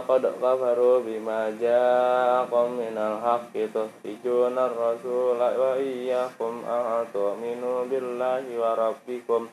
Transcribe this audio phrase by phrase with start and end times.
[0.00, 9.48] بالسبد وقد كفروا بما جاءكم من الحق تخرجون الرسول وإياكم أن تؤمنوا بالله وربكم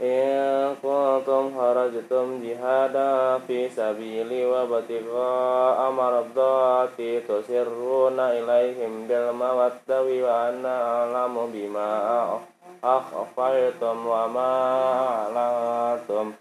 [0.00, 11.90] إن كنتم خرجتم جهادا في سبيلي وابتغاء مرضاتي تسرون إليهم بالمودة وأنا أعلم بما
[12.84, 14.52] أخفيتم وما
[15.08, 16.32] أعلنتم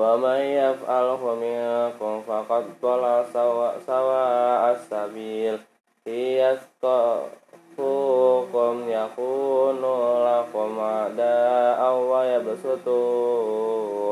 [0.00, 3.24] ومن يفعله منكم فقد ضل
[3.86, 5.58] سواء السبيل
[7.76, 9.82] يسقفوكم يكون
[10.28, 12.88] لكم أعداء ويبسط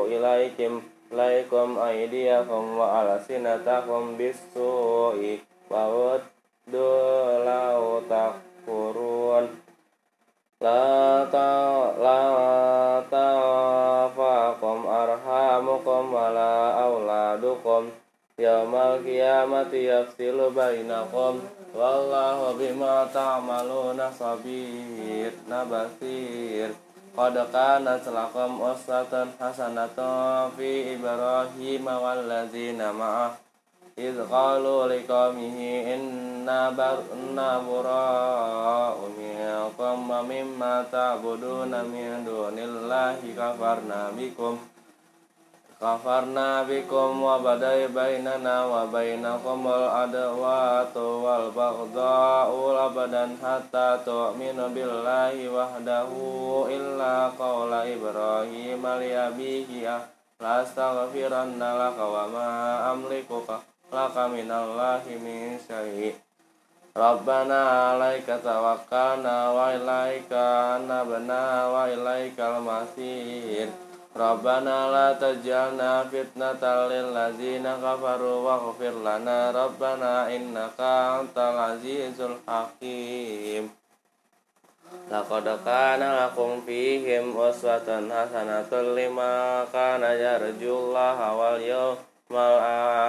[0.07, 0.81] إليكم
[1.11, 5.39] إليكم أيديكم وألسنتكم بالسوء
[5.71, 9.49] وودوا لو تكفرون
[10.61, 11.25] لا
[12.05, 12.21] لا
[13.11, 17.89] تنفعكم أرحامكم ولا أولادكم
[18.39, 21.33] يوم القيامة يفصل بينكم
[21.75, 25.31] والله بما تعملون خبير
[25.71, 26.69] بصير
[27.17, 29.97] قد كانت لكم أسوة حسنة
[30.57, 33.37] في إبراهيم والذين معه
[33.97, 35.57] إذ قالوا لقومه
[35.95, 36.61] إنا
[37.69, 44.57] براء منكم ومما تعبدون من دون الله كفرنا بكم
[45.81, 50.95] كفرنا بكم وبدأ بيننا وبينكم العداوة
[51.25, 52.49] والبغضاء
[52.85, 56.09] أبدا حتى تؤمنوا بالله وحده
[56.69, 59.99] إلا قول إبراهيم لأبيه
[60.41, 62.49] لأستغفرن لك وما
[62.91, 63.29] أملك
[63.90, 66.30] laka minallahi min syai'
[66.90, 73.70] Rabbana alaika tawakkalna wa ilaika anabna wa ilaikal masir.
[74.10, 79.54] Rabbana la tajalna fitnatan lil ladzina kafaru waghfir lana.
[79.54, 83.70] Rabbana innaka antal azizul hakim.
[85.06, 92.58] Laqad kana lakum fihim uswatun hasanatul liman kana yarjullaha wal yawmal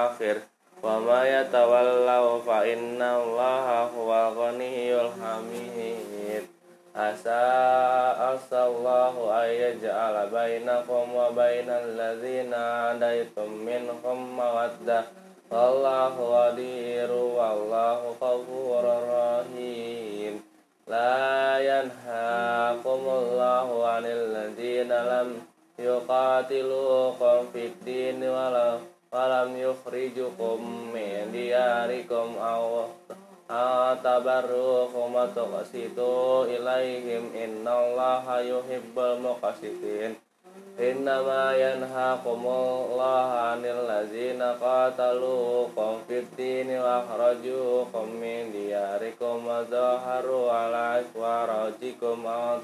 [0.06, 0.51] akhir
[0.82, 6.50] wa ma yatawallaw fa inna allaha huwa ghaniyul hamid.
[6.92, 15.08] Asa asallahu ayyaj'ala bainakum wa bainal ladzina adaitum minhum mawadda
[15.48, 20.44] wallahu qadiru wallahu ghafurur rahim.
[20.84, 25.48] La yanhaakumullahu 'anil ladzina lam
[25.80, 32.88] yuqatilukum fid din walau walam yukhrijukum min diyarikum aw
[34.00, 37.36] tabarrukum wa tuqsitu ilaihim.
[37.36, 40.16] Innallaha yuhibbul muqsitin.
[40.80, 52.24] Innama yanhaqumullahu anil ladzina qataluukum fid dini wa akhrajukum min diyarikum wa zaharu ala ikhwarajikum
[52.24, 52.64] aw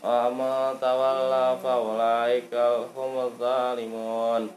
[0.00, 4.48] wa ma tawalla fa ulaika humuz zalimun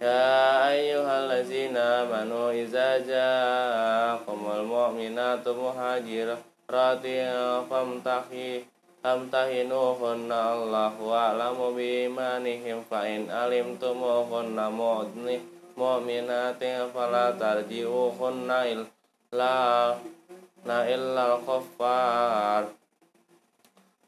[0.00, 8.64] Ya ayyuhallazina amanu iza ja'akumul mu'minatu muhajiratin famtahi
[9.04, 15.44] famtahinuhunna Allahu a'lamu bimanihim fa in alimtumuhunna mu'dni
[15.76, 18.72] mu'minatin fala tarji'uhunna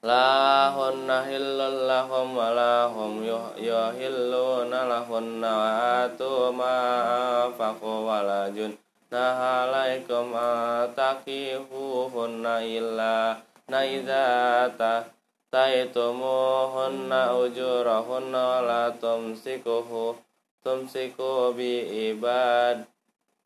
[0.03, 6.75] La hunna hillun lahum wa lahum yuhilluna lahunna wa atu ma
[7.47, 13.39] anfaqu wa la junaha alaikum atakifuhunna illa
[13.71, 14.43] na idza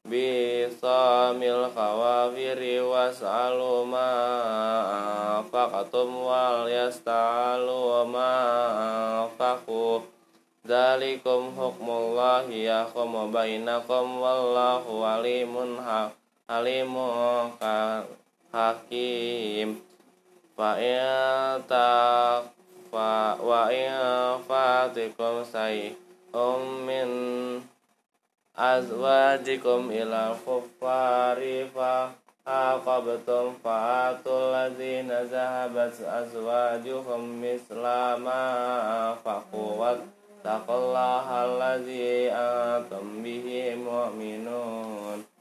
[0.07, 4.11] bisamil khawafiri was'alu ma
[5.51, 8.31] faqatum wal yasta'alu ma
[9.35, 10.03] faqu
[10.67, 15.79] Dalikum hukmullahi yahkumu bainakum wallahu alimun
[16.51, 17.55] alimun
[18.51, 19.79] hakim.
[20.59, 23.95] Fa in fa wa in
[24.43, 27.09] fatikum sayhum min
[28.57, 32.09] azwajikum ila kuffari fa
[32.49, 39.77] aqabtum fa'atul ladzina zahabat azwajuhum misla ma faqu
[40.41, 45.36] taqallaha alladzi antum bihi mu'minun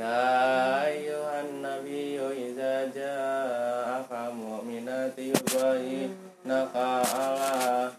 [0.00, 7.90] يا أيها النبي إذا جاءك مؤمنات يبايعنك على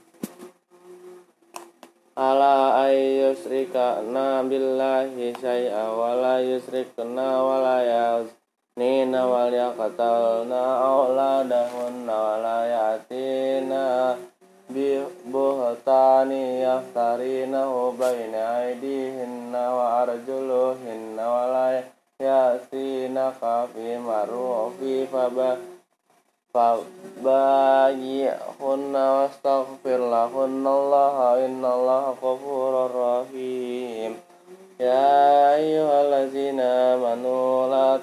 [2.17, 2.53] على
[2.85, 4.15] أن يشركن
[4.49, 10.51] بالله شيئا ولا يشركن ولا يزنين وليقتلن
[10.93, 13.71] أولادهن ولا يأتين
[14.71, 16.31] ببهتان
[16.67, 21.83] يفترينه بين أيديهن وأرجلهن ولا
[22.19, 24.73] يأتينك في معروف
[27.23, 34.11] فبايعهن واستغفر لهن الله إن الله غفور رحيم
[34.79, 37.97] يا أيها الذين آمنوا لا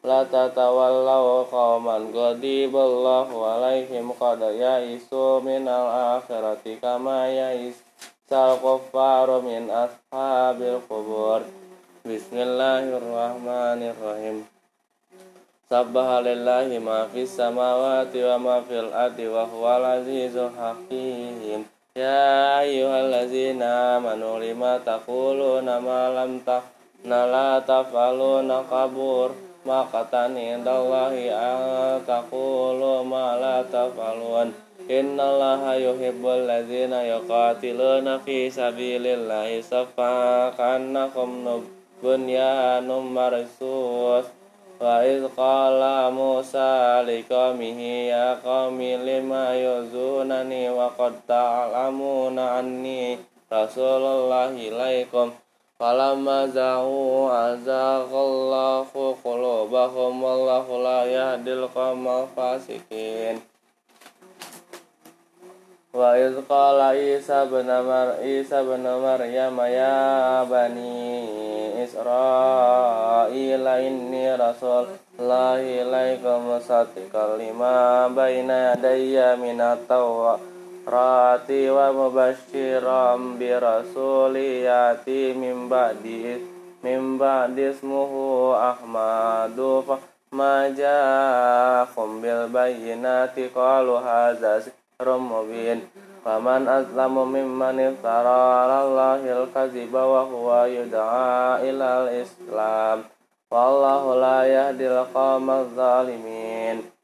[0.06, 11.42] La tatawallaw qauman ghadiballahu alaihim qad ya'isu minal akhirati kama ya'isal kuffaru min ashabil qubur
[12.06, 14.46] Bismillahirrahmanirrahim
[15.66, 21.66] Sabbaha lillahi ma fis samawati wa ma fil ardi wa huwal azizul hakim
[21.98, 26.62] Ya ayyuhallazina amanu lima taquluna ma lam ta
[27.02, 27.58] la
[30.57, 34.49] indallahi an taqulu ma la taf'alun.
[34.89, 41.45] Innallaha yuhibbul ladzina yuqatiluna fi sabilillahi saffan kannakum
[42.01, 43.13] bunyanum
[44.81, 48.41] wa iz qala Musa liqaumihi ya
[52.57, 55.29] anni rasulullahi ilaikum
[55.81, 63.41] Falamma za'u azaghallahu qulubahum wallahu la yahdil qawmal fasikin.
[65.89, 71.25] Wa iz qala Isa bin Mar Isa bin Maryam ya bani
[71.81, 74.85] Israila inni rasul
[75.17, 86.41] lahi ilaikum musaddiqan lima baina yadayya minat tawrat rati wa mubashiram bi rasuliyati min ba'di
[86.81, 90.01] min ba'di ismuhu ahmadu fa
[90.33, 95.85] ma ja'akum bil bayyinati qalu hadza sihrun mubin.
[96.21, 98.77] Faman azlamu mimman iftara
[99.49, 103.09] kadhiba wa huwa yud'a ila al-islam
[103.49, 104.21] wallahu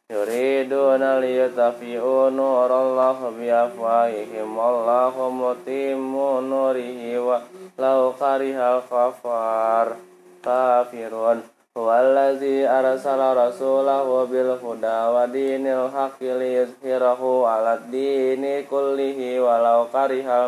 [0.08, 7.44] Yuriduna liyatafi'u nurallah biafwaihim Allahu mutimu nurihi wa
[7.76, 10.00] lau karihal kafar.
[10.40, 11.44] Kafirun.
[11.76, 20.48] Walladzi arsala rasulahu bil huda wa dinil haqqi liyuzhirahu ala dini kullihi walau karihal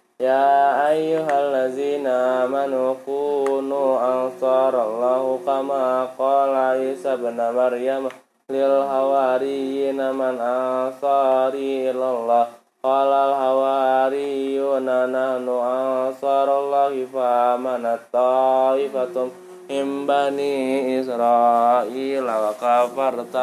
[0.20, 8.08] يا أيها الذين آمنوا كونوا أنصار الله كما قال عيسى ابن مريم
[8.50, 12.46] للحواريين من أنصاري إلى الله
[12.82, 19.28] قال الحواريون نحن أنصار الله فآمنت طائفة
[19.70, 23.36] من بني إسرائيل وكفرت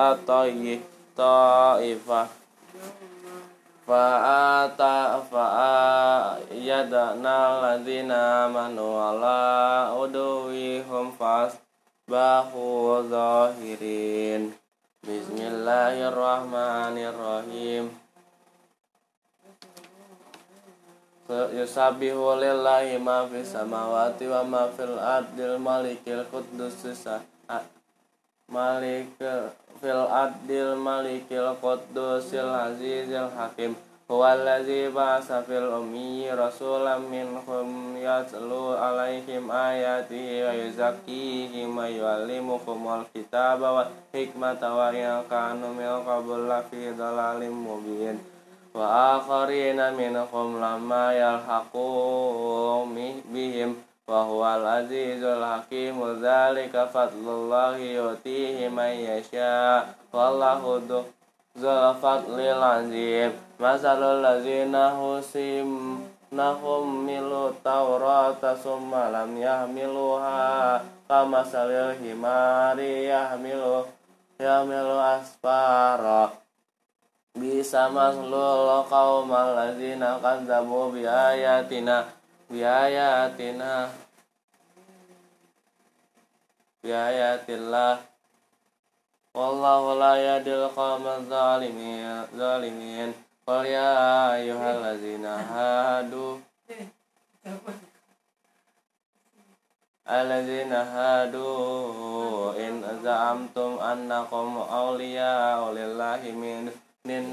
[1.17, 2.27] طائفة
[3.88, 11.56] fa'ata fa'ayadna alladzina amanu ala uduwihum fas
[12.04, 14.52] bahu zahirin.
[15.00, 17.88] Bismillahirrahmanirrahim.
[21.28, 27.08] Yusabbihu lillahi ma fis samawati wa ma fil ardil malikil quddus
[28.52, 29.48] malikil
[29.80, 33.74] fil adil malikil quddusil azizil hakim.
[34.08, 43.92] Huwallazi ba'sa fil ummi rasulam minhum yatlu alaihim ayati wa yuzakkihim wa yu'allimuhum alkitaba wal
[44.16, 48.16] hikmata wa in min qabl lafi dalalim mubin.
[48.72, 52.88] Wa akharina minhum lamma yalhaqu
[53.28, 53.87] bihim.
[54.07, 60.81] وهو العزيز الحكيم ذلك فضل الله يؤتيه من يشاء والله
[61.57, 73.83] ذو الفضل العظيم مثل الذين حسنهم ملوا التوراة ثم لم يحملوها كمثل الحمار يحمل
[74.41, 74.87] يحمل
[75.21, 76.43] أسفارا
[77.33, 81.01] bisa maslul qaumal ladzina kadzabu bi
[82.48, 83.92] ayatina bi ayatina
[86.80, 88.00] bi ayatillah
[89.36, 93.12] wallahu la yadil qaumal zalimin zalimin.
[93.48, 96.40] Qul ya ayyuhalladzina hadu.
[100.08, 101.48] Alladzina hadu
[102.56, 106.72] in za'amtum annakum awliya'u lillahi min
[107.04, 107.24] min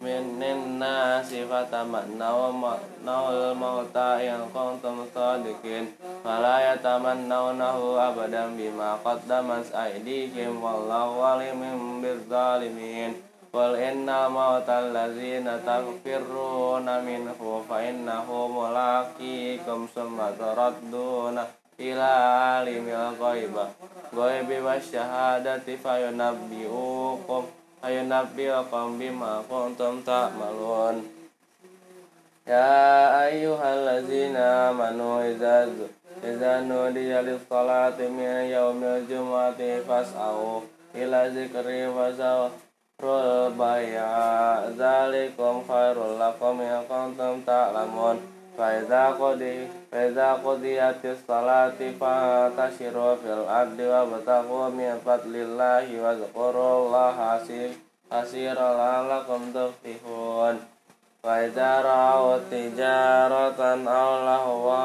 [0.00, 2.56] nisa min nasi fatamannaw
[3.04, 5.92] nawal mauta yang kuntum sadiqin
[6.24, 13.12] fala yatamannawnahu abadan bima qaddamat aydihim wallahu alimun bizzalimin.
[13.50, 21.44] Qul inna mautal ladzina tagfiruna minhu fa innahu mulaqikum summa taradduna
[21.76, 22.12] ila
[22.62, 23.74] alimil ghaiba.
[24.14, 31.04] Ghaibi wasyahadati fayunabbi'ukum ayunabbi'akum bima kuntum ta'malun
[32.48, 35.68] Ya ayyuhallazina amanu idza
[36.24, 40.64] idza nudiya lis-salati min yaumil jumu'ati fas'au
[40.96, 49.16] ila zikri wa zawrul bay'a dzalikum khairul lakum in kuntum ta'lamun Faiza Faiza
[50.44, 57.40] qadiyatis salati fantashiru fil ardi wa batagu min fadlillahi wa zkurullaha
[58.12, 60.60] asira la'allakum tuflihun
[61.24, 64.84] Faiza ra'u tijaratan aw lahwa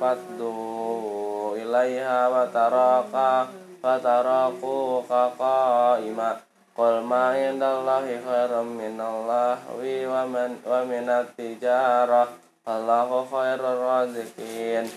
[0.00, 3.52] faddu ilaiha wa taraka
[3.84, 6.40] wa taraku qaqaima
[6.72, 14.88] Qul ma indallahi khairum minallahi wa min wa minat tijarah Allahu khairur razikin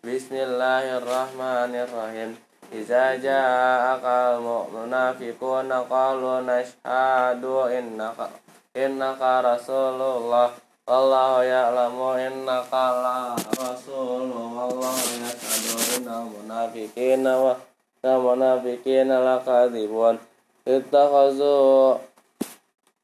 [0.00, 2.40] Bismillahirrahmanirrahim.
[2.72, 8.32] Iza ja'aka al-munafiquna qalu nashhadu innaka
[8.72, 10.56] innaka rasulullah.
[10.88, 17.60] Wallahu ya'lamu innaka la rasulullah Wallahu yashhadu innal munafiqina wa
[18.00, 20.16] munafiqina lakadzibun
[20.64, 22.00] Ittakhazu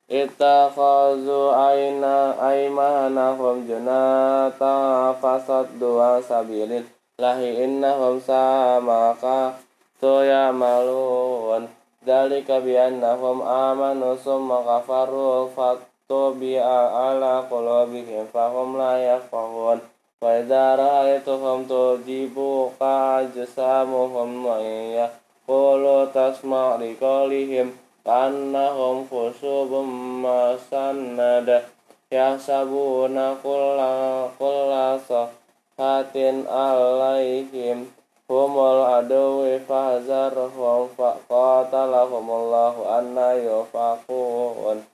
[0.09, 6.81] Itakhazu aina aimanahum junata fasad dua sabilin
[7.21, 9.61] lahi innahum samaka
[10.01, 11.69] tuya malun
[12.01, 19.85] dalika biannahum amanu summa kafaru fatubia ala kulubihim fahum la yakfahun
[20.19, 24.57] Faidara itu hum tu dibuka jasamu hum wa
[28.09, 29.85] annahum khusubum
[30.25, 31.69] masannada
[32.09, 37.85] yahsabuna kulla kulla sahatin alaihim.
[38.29, 44.85] Humul aduwi fahzarhum faqatalahumullahu anna yufakun.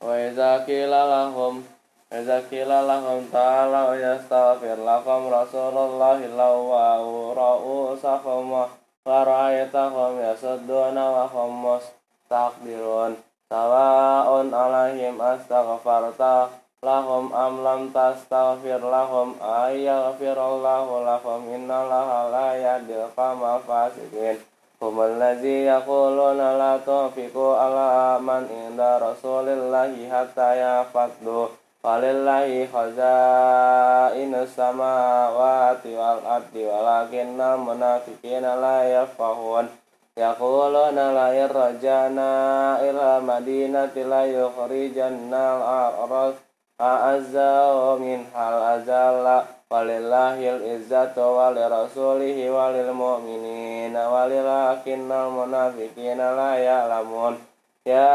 [0.00, 1.64] Wa idza qila lahum
[2.10, 8.66] Iza kila lahum ta'ala yastaghfir lakum Rasulullahi lawwa'u ra'usahum wa
[9.06, 13.14] ra'aytahum yasudduna wa hum mustakbirun.
[13.46, 16.50] Sawa'un alaihim astaghfarta
[16.82, 24.34] lahum am lam tastaghfir lahum ayyaghfirallahu lahum innallaha la yahdil qawmal fasiqin.
[24.82, 36.20] Humul ladzi yaquluna la tunfiqu ala man inda rasulillahi hatta yafaddu Walillahi khazainus samawati wal
[36.28, 39.64] ardi walakinnal munafiqina la yafqahun.
[40.12, 46.36] Yaquluna la yarjana ila madinati la yukhrijanna al-a'raz
[46.76, 49.48] a'azza min hal azalla.
[49.72, 57.49] Walillahil izzatu walirasulihi walil mu'minina walilakinnal munafiqina la ya'lamun
[57.88, 58.12] Ya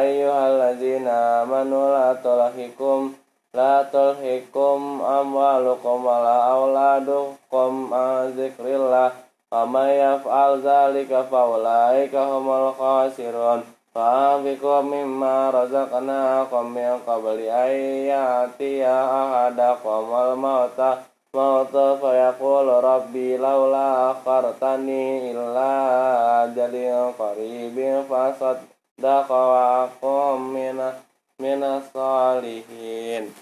[0.00, 3.12] ayyuhalladzina amanu la tulhikum
[3.52, 9.12] la tulhikum amwalukum wala auladukum an zikrillah
[9.54, 13.62] Fama yaf'al zalika faulaika humul khasirun.
[13.94, 25.31] Fa'afiku mimma razaqnakum min qabli ayyati ya ahadakum al mauta mauta fayaqul rabbi laula akhartani
[25.31, 25.73] illa
[26.43, 27.77] أجل قريب
[28.09, 30.77] فصدق وأقام من
[31.39, 33.33] من الصالحين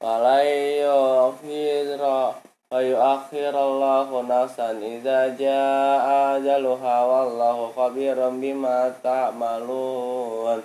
[0.00, 0.46] ولن
[0.86, 2.32] يؤخر
[2.72, 6.06] ويؤخر الله نفسا إذا جاء
[6.36, 10.62] أجلها والله خبير بما تعملون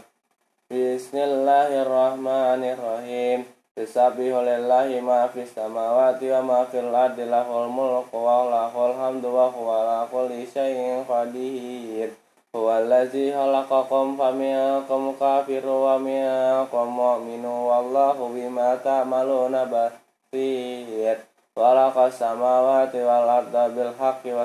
[0.71, 8.20] بسم الله الرحمن الرحيم Yusabbihu lillahi ma fis samawati wa la fil ardi lahul mulku
[8.20, 12.12] wa lahul hamdu wa huwa ala kulli syai'in qadir.
[12.52, 21.16] Huwa allazi khalaqakum faminkum minu wa minkum mu'minun wallahu bima ta'maluna basir.
[21.56, 24.44] Walaqa samawati wal arda bil haqqi wa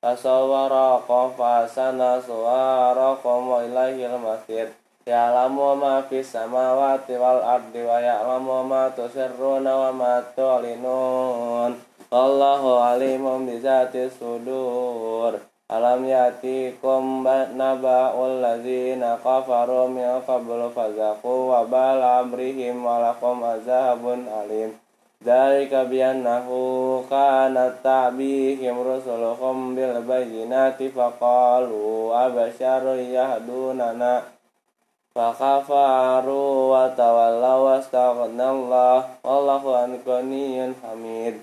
[0.00, 4.72] tasawwarakum fa sana suwarakum wa ilaihil masir.
[5.06, 11.78] Ya'lamu ma fis samawati wal ardi wa ya'lamu ma tusirruna wa ma tu'linun.
[12.10, 15.38] Wallahu alimun bi zati sudur.
[15.70, 17.22] Alam yatikum
[17.54, 24.74] naba'ul ladzina kafaru min qablu fazaqu wa bal amrihim wa lakum azabun alim.
[25.22, 34.34] Dzalika bi annahu kanat ta'bihim rusuluhum bil bayyinati faqalu abasyaru yahdunana
[35.16, 41.40] Fakafaru wa tawallaw wastaghnallaah wallahu ghaniyyun hamid.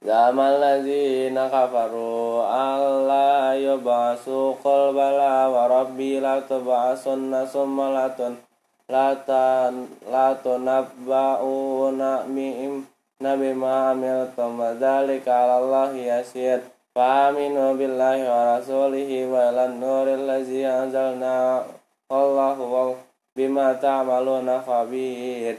[0.00, 8.40] Zaman ladzina kafaru alla yub'asu qul bala wa rabbi la tub'asunna summa latun
[8.88, 12.88] latan latunabba'una mi'im
[13.20, 16.79] nabi ma amiltum wa dzalika 'ala Allahi yasir.
[16.95, 21.63] فآمنوا بالله ورسوله وإلى النور الذي أنزلنا
[22.09, 22.95] والله
[23.35, 25.55] بما تعملون خبير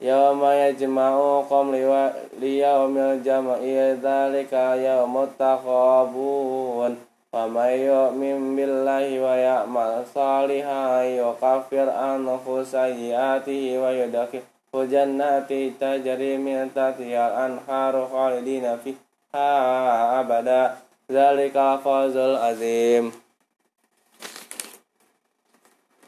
[0.00, 1.64] يوم يجمعكم
[2.40, 3.58] ليوم الجمع
[4.08, 4.52] ذلك
[4.88, 6.96] يوم التغابون
[7.32, 14.42] ومن يؤمن بالله ويعمل صالحا يكفر عنه سيئاته ويدخله
[14.74, 15.50] جنات
[15.80, 19.03] تجري من تحتها الأنهار خالدين فيه
[19.35, 20.79] abada.
[21.05, 23.13] Zalika fazul azim.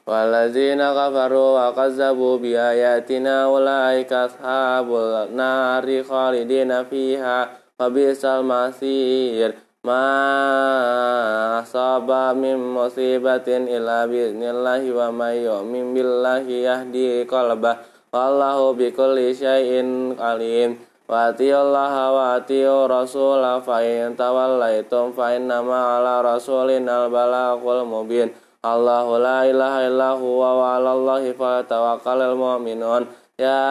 [0.08, 9.52] Waladzina kafaru wa kazzabu bi ayatina ulaika ashabul nari khalidina fiha wa bisal masir.
[9.84, 17.84] Ma asaba min musibatin illa bi'nillahi wa may yu'min billahi yahdi qalbah.
[18.08, 26.20] Wallahu bikulli syai'in alim wa atiullaha wa atiu rasula fa in tawallaitum fa innama ala
[26.36, 28.28] rasulin al balagul mubin.
[28.60, 33.08] Allahu la ilaha illa huwa wa 'alallahi fatawakkalul mu'minun
[33.40, 33.64] ya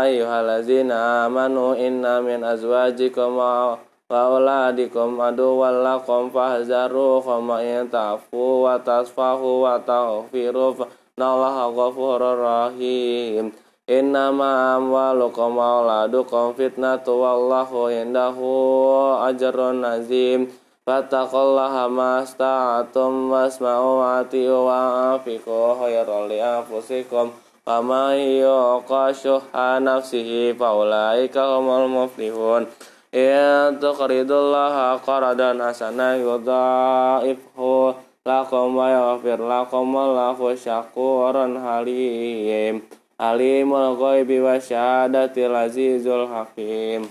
[0.00, 3.76] ayyuhallazina amanu inna min azwajikum wa
[4.08, 10.86] auladikum aduwwan lakum fahzaruhum in ta'fu wa tasfahu wa taghfiru fa
[11.18, 13.50] innallaha ghafurur rahim
[13.84, 20.48] Innama amwalukum wa auladukum fitnatu wallahu indahu ajrun azim.
[20.88, 24.80] Fattaqullaha masta'atum wasma'u wa ati'u wa
[25.20, 27.36] afiqu khairan li anfusikum.
[27.68, 32.64] Wa man yuqa syuhha nafsihi fa ulaika humul muflihun.
[33.12, 37.92] In tuqridullaha qaradan hasana yudha'ifhu
[38.24, 43.03] lakum wa yaghfir lakum wallahu syakurun halim.
[43.14, 47.06] Alimul ghaibi wa syahadatil azizul hakim.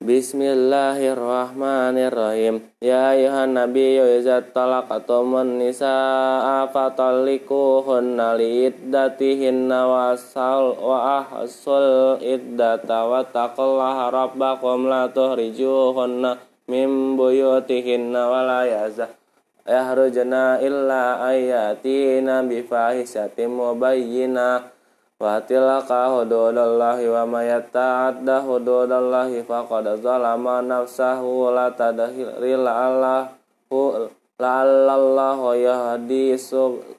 [0.00, 2.64] Bismillahirrahmanirrahim.
[2.80, 14.08] Ya ayuhan nabiyyu iza talaqatumun nisaa fatallikuhunna liiddatihinna wa sal wa ahsul iddata wa taqullaha
[14.08, 19.17] rabbakum la tuhrijuhunna min buyutihinna wa la yazah
[19.68, 24.64] yahrujna illa ayatina bifahishatin mubayyina.
[25.18, 36.38] Wa tilaka hududallahi wa may yata'adda hududallahi faqad zalama nafsahu la tadhiril allahu la'allallahu yahdi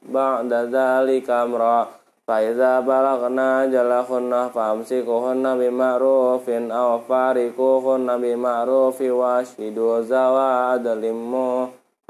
[0.03, 1.88] ba'da dzalika amra.
[2.27, 10.75] Fa iza balagna jalahunna famsikuhunna bima'rufin aw farikuhunna bima'rufi wa shidu zawa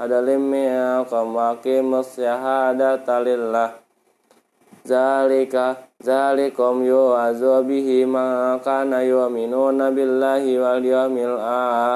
[0.00, 3.76] adalim minkum aqimus syahadata lillah
[4.80, 11.36] zalika zalikum yu'azu bihi ma kana yu'minuna billahi wal yawmil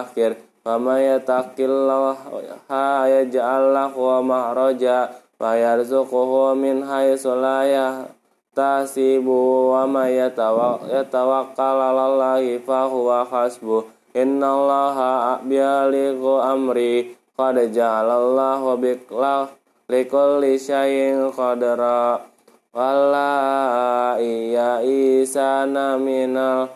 [0.05, 0.37] akhir.
[0.65, 8.05] Wa may yattaqillaha yaj'al lahu makhraja wa yarzuquhu min haitsu la
[8.53, 13.85] tasibu wa may yatawakkal 'alallahi fa huwa hasbuh.
[14.13, 19.51] Innallaha bialighu amri qad ja'alallahu bikla
[19.91, 22.23] likulli syai'in qadara
[22.75, 26.71] wala iya isana minal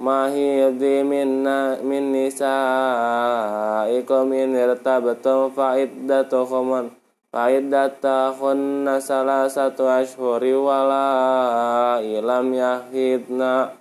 [0.00, 2.38] mahidhi minna min nisaikum
[4.32, 6.94] in irtabtum fa iddatukum
[7.28, 13.76] Faidatahunna salah satu ashuri wala ilam yahidna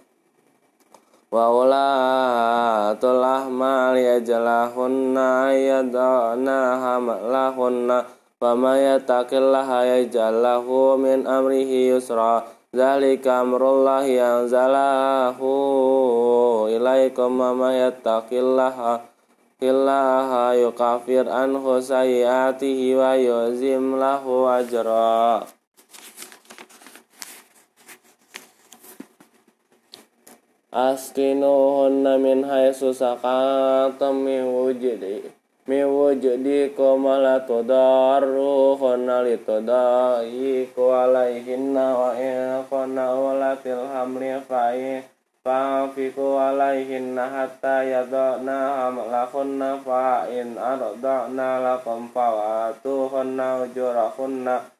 [1.31, 8.05] wa ulatul mal yajalahunna yadana hamalahunna
[8.37, 12.45] Fama yataqillaha yajallahu min amrihi yusra.
[12.69, 15.49] Zalika amrullahi anzalahu
[16.69, 19.01] ilaikum Mama yataqillaha
[19.57, 25.41] Illaha yukafir anhu sayyatihi wa yuzim lahu ajra
[30.77, 35.25] Askinuhunna min haisu sakatam min wujudi
[35.65, 45.01] min wujudikum la tudarruhunna litudaiku alaihinna wa in kunna ulatil hamli fa'in
[45.41, 54.76] Fa'afiku alaihinna hatta yadokna hamlahunna fa'in ardokna lakum fawatuhunna ujurahunna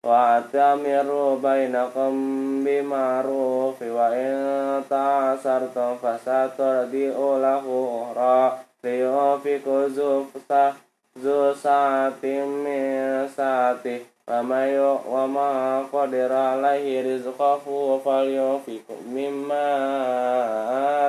[0.00, 10.72] wa atamiru bainakum bimarufi wa in ta'asartum fasaturdi'u lahu uhra liyufiku zufsah
[11.20, 19.66] zu sa'atim min sa'atih Famayo wa ma qadira alaihi rizqahu falyunfiq mimma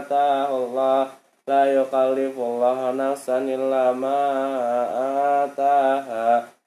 [0.02, 1.14] atahu Allah
[1.46, 3.14] la yukallifu Allah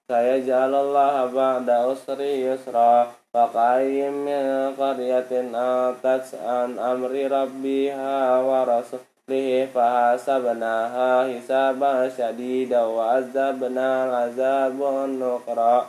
[0.04, 11.24] ataha sayajalullah ba'da usri yusra faqayyim min qaryatin atat an amri rabbiha wa rasulihi fahasabnaha
[11.32, 15.88] hisaban syadida wa azabna azabun nukra.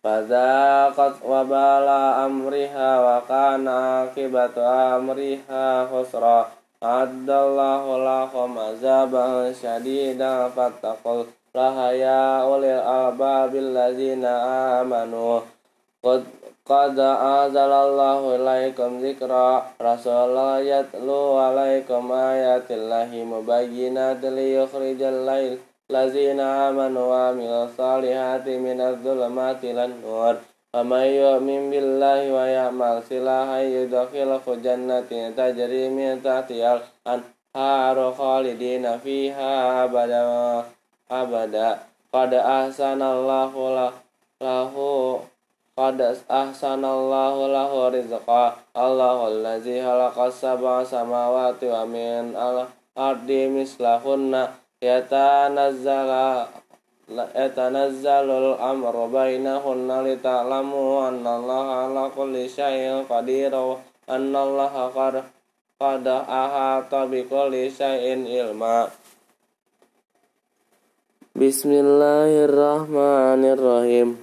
[0.00, 4.64] Fadzaqat wa bala amriha wa kana akibatu
[11.56, 14.32] lahaya ulil albabil lazina
[14.84, 15.40] amanu.
[16.04, 16.28] Qad
[16.66, 27.70] Qad anzalallahu ilaikum zikra Rasulullah yatlu alaikum ayatillahi mubayyinatin liyukhrijal lail lazina amanu wa amil
[27.70, 30.42] salihati minaz zulumati lan nur.
[30.74, 39.86] Faman yu'min billahi wa ya'mal silahan yudkhilhu jannatin tajri min tahtihal anharu khalidina fiha
[41.08, 41.86] abada.
[42.12, 43.92] Qad ahsanallahu
[44.40, 45.20] lahu.
[45.76, 48.56] Qad ahsanallahu lahu rizqa.
[48.72, 54.56] Allahu allazi khalaqa sab'a samawati wa min al-ardi mislahunna.
[54.80, 56.48] Yatanazzala
[57.06, 63.78] yatanazzalul amru bainahunna lita'lamu annallaha ala kulli syai'in qadir wa
[64.10, 65.22] annallaha qad
[65.78, 68.90] qad ahata bi kulli syai'in ilma
[71.36, 74.16] Bismillahirrahmanirrahim.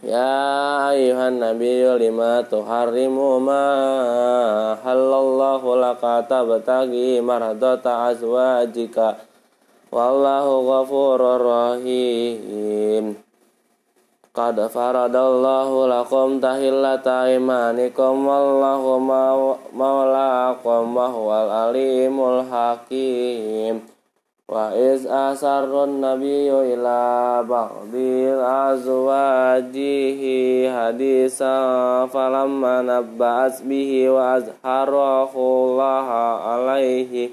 [0.00, 3.60] Ya ayuhan nabiyyu lima tuharrimu ma
[4.80, 9.20] halallahu laka tabtagi maradata azwajika.
[9.92, 13.20] Wallahu ghafurur rahim.
[14.32, 18.24] Qad faradallahu lakum tahillata imanikum.
[18.24, 18.96] Wallahu
[19.76, 23.91] mawlaakum wa alimul hakim
[24.52, 36.08] Wa iz asarrun nabiyyu ila ba'dil azwajihi hadisa falamma nabba'as bihi wa azharahu Allah
[36.52, 37.32] alaihi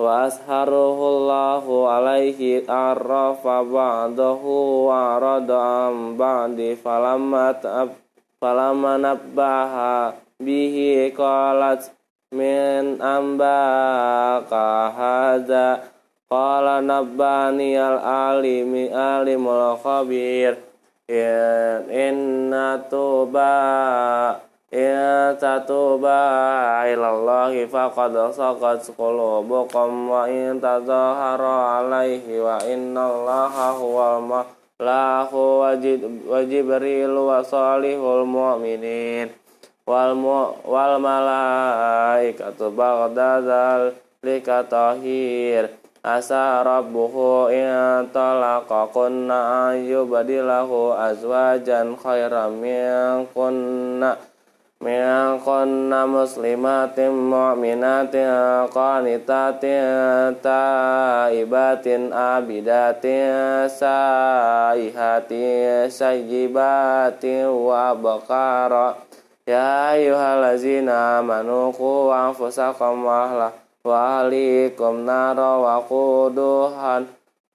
[0.00, 7.52] wa azharahu Allah alaihi arrafa ba'dahu wa arada am ba'di falamma
[8.40, 11.92] falamma nabbaha bihi qalat
[12.32, 15.95] min ambaka hadza
[16.26, 20.58] Qala nabbani al-alimi alimul khabir.
[21.86, 24.42] Inna tuba
[24.76, 35.62] In tatuba ilallahi faqad saqat qulubukum wa in tazahara alaihi wa inna allaha huwal malahu
[35.62, 39.30] wa jibril wa salihul mu'minin.
[39.86, 40.18] Wal,
[40.66, 43.94] wal malaikatu baghdadal
[44.26, 45.70] likatahir
[46.06, 54.14] asa rabbuhu in talaqa kunna ayyubadilahu azwajan khairam min kunna
[54.78, 65.10] min kunna muslimatin mu'minatin qanitatin taibatin abidatin saihatin
[65.90, 68.94] sayyibatin wa bakara
[69.42, 73.50] ya ayyuhallazina amanu qu anfusakum wa
[73.86, 77.06] wa alikum nara wa quduhan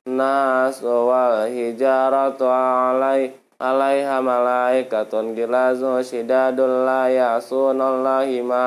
[0.07, 8.63] nas wal hijaratu alai alaiha malaikatun gilazu shidadul la ya'sunallahi ma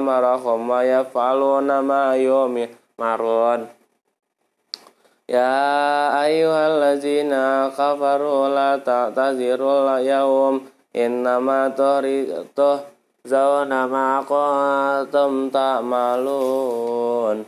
[0.00, 2.16] amarahum wa yaf'aluna ma
[2.96, 3.68] marun
[5.26, 10.62] Ya ayyuhallazina kafaru la ta'tazirul yawm
[13.26, 17.42] zauna ma kuntum ta'malun.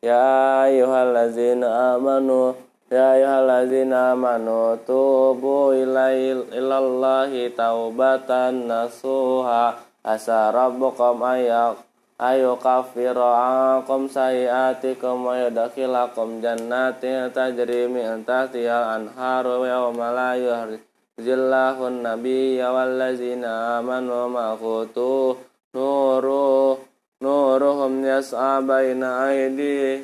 [0.00, 2.56] Ya ayyuhallazina amanu
[2.88, 9.76] ya ayyuhallazina amanu tubu ilallahi taubatan nasuha.
[10.04, 11.80] Asa rabbukum ayak
[12.20, 20.78] ayo kafiru ankum sayiatikum wa yudakhilakum jannatin tajri min tahtihal anharu yawma la yuhri
[21.14, 25.38] zillahun nabiyya wallazina amanu ma'khutu
[25.70, 26.74] nuru
[27.22, 30.02] nuruhum yas'a baina aidi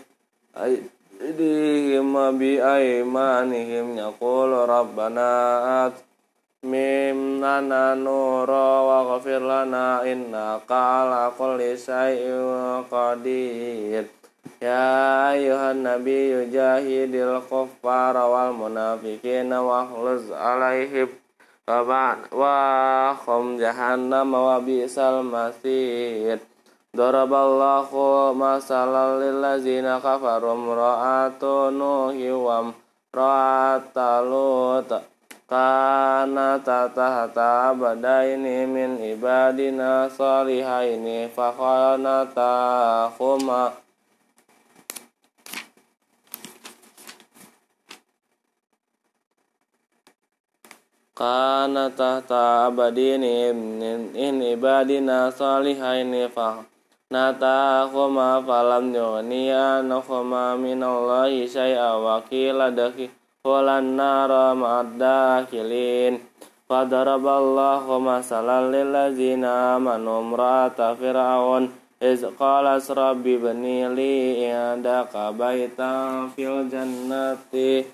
[0.54, 5.30] aidihim bi aymanihim yaqulu rabbana
[5.90, 5.98] at
[6.62, 14.19] mim lana nura wa ghafir lana innaka ala kulli syai'in qadir
[14.60, 21.08] Ya ayuhan nabi yujahidil kuffara wal munafiqina wahluz alaihim.
[21.64, 26.44] Wa khum jahannam wa bi'sal masir.
[26.92, 34.92] Daraballahu masalan lillazina kafaru mra'atu nuhi wa mra'ata lut.
[35.48, 43.08] Kana tatahta abadaini min ibadina salihaini fakhanata
[51.20, 53.52] kana tahta abadini
[54.16, 56.64] in ibadina salihaini fa
[57.12, 63.12] nata khuma falam yughniya nakhuma minallahi syai'a wa qila dakhi
[63.44, 66.24] walan nara ma'ad-dakhilin
[66.70, 71.66] Fadaraballahu masalan lillazina amanu imra'ata fir'aun
[72.00, 77.84] iz qalas rabbi bani li indaka baitan fil jannati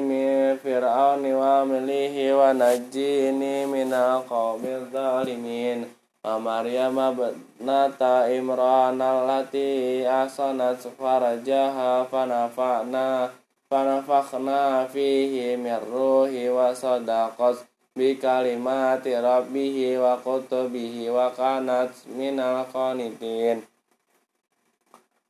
[0.00, 5.84] min fir'auni wa milihi wa najini min alqawmi zalimin.
[6.24, 13.28] Wa maryam ibnata imran allati ahsanat farajaha fanafa'na
[13.68, 23.66] fanafakhna fihi min ruhi wa sadaqat bi kalimati rabbihi wa kutubihi wa kanat minal qanitin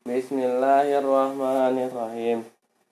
[0.03, 2.43] Bismillahirrahmanirrahim.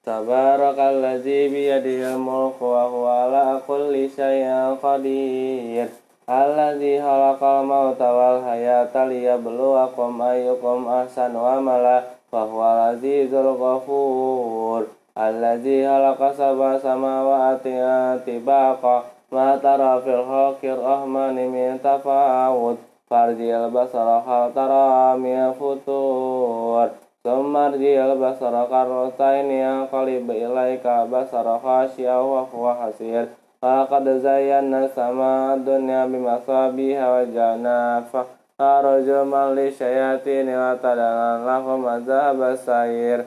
[0.06, 5.90] Tabarakalladzi biyadihil mulku wa huwa ala kulli syai'in qadir.
[6.30, 14.86] Alladzi khalaqal mauta wal hayata liyabluwakum ayyukum ahsanu amala wa huwal azizul ghafur.
[15.18, 17.74] Alladzi khalaqa sab'a samawati
[18.22, 22.78] tibaqa ma tara fil khalqir rahmani min tafawut
[23.10, 26.94] farjil basara hal tara min futur.
[27.26, 33.26] Sumar jil basara karrotain yang qalib ilaika basara khasya wa huwa hasir.
[33.60, 38.24] Laqad zayyana sama dunya bimasabiha wa jana fa
[38.60, 43.24] Arjuman li syayatin wa tadalan lahum azab sayir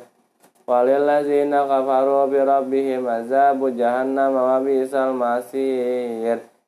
[0.64, 1.68] Walillazina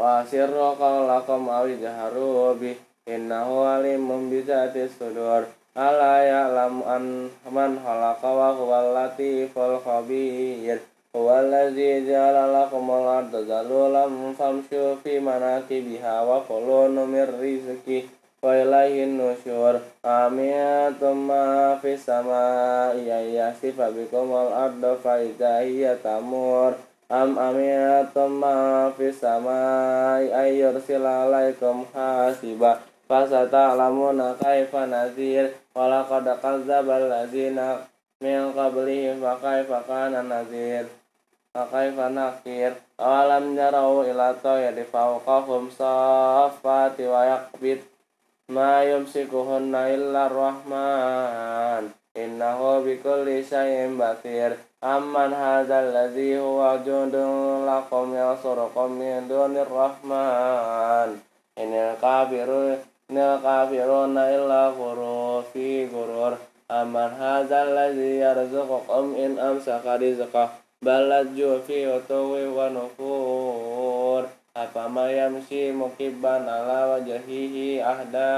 [0.03, 2.75] wa sirru qawlakum aw jaharu bi
[3.07, 5.47] innahu alimun bi dzati sudur
[5.78, 10.82] ala ya'lam an man khalaqa wa huwal latiful khabir.
[11.14, 19.18] Huwa allazi ja'ala lakum al-ardha zalulan famshu fi manakibiha wa kulu min rizqi wa ilaihin
[19.18, 26.74] nusyur amiyatum ma fis samai yasifa bikum al-ardha fa idza hiya tamur.
[27.10, 32.82] Am amiyatum ma fis samai ayyursila alaikum hasiba.
[33.08, 37.86] Fasata'lamuna kaifa nazir wa laqad kadzdzaba allazina
[38.18, 40.90] min qablihim fa kaifa kana nazir
[41.54, 47.86] fa kaifa nakir awalam yarau ila tayri fawqahum saffati wa yaqbit
[48.50, 58.98] ma yumsikuhunna illa rahman innahu bikulli syai'in basir amman hadzal ladzi huwa jundun lakum yasurukum
[58.98, 61.22] min dunir rahman.
[61.58, 66.36] Inil kafirun inil kafiruna illa ghurur fi ghurur
[66.68, 70.52] amman hadzal ladzi yarzuqukum in amsaka rizqah
[70.84, 74.28] balajju fi utuwi wa nufur.
[74.58, 78.34] Afama yamsi mukibban ala wajhihi ahda.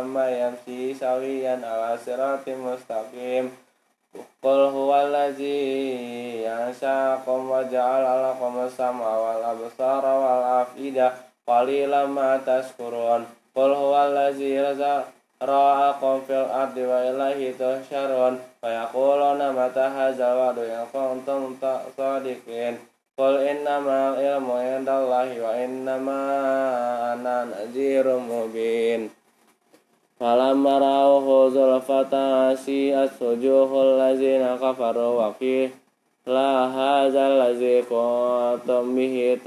[0.00, 3.52] Amma yamsi sawiyan ala siratim mustaqim.
[4.40, 11.12] Qul huwallazi yansaakum wa ja'ala lakum as-sam'a wal absara wal afida
[11.46, 13.22] qalilan ma tashkurun
[13.56, 14.60] Qul huwallazi
[15.40, 21.56] ra'akum fil ardi wa ilaihi tuhsyarun fa yaquluna mata hadzal wa'du in kuntum
[21.96, 22.76] sadiqin
[23.16, 26.20] Qul innama ilmu indallahi wa innama
[27.16, 29.08] ana nadhirum mubin.
[30.20, 37.56] Falamma ra'awhu zulfatan si'at wujuhul ladzina kafaru wa qila hadzal
[37.88, 39.40] kuntum bihi.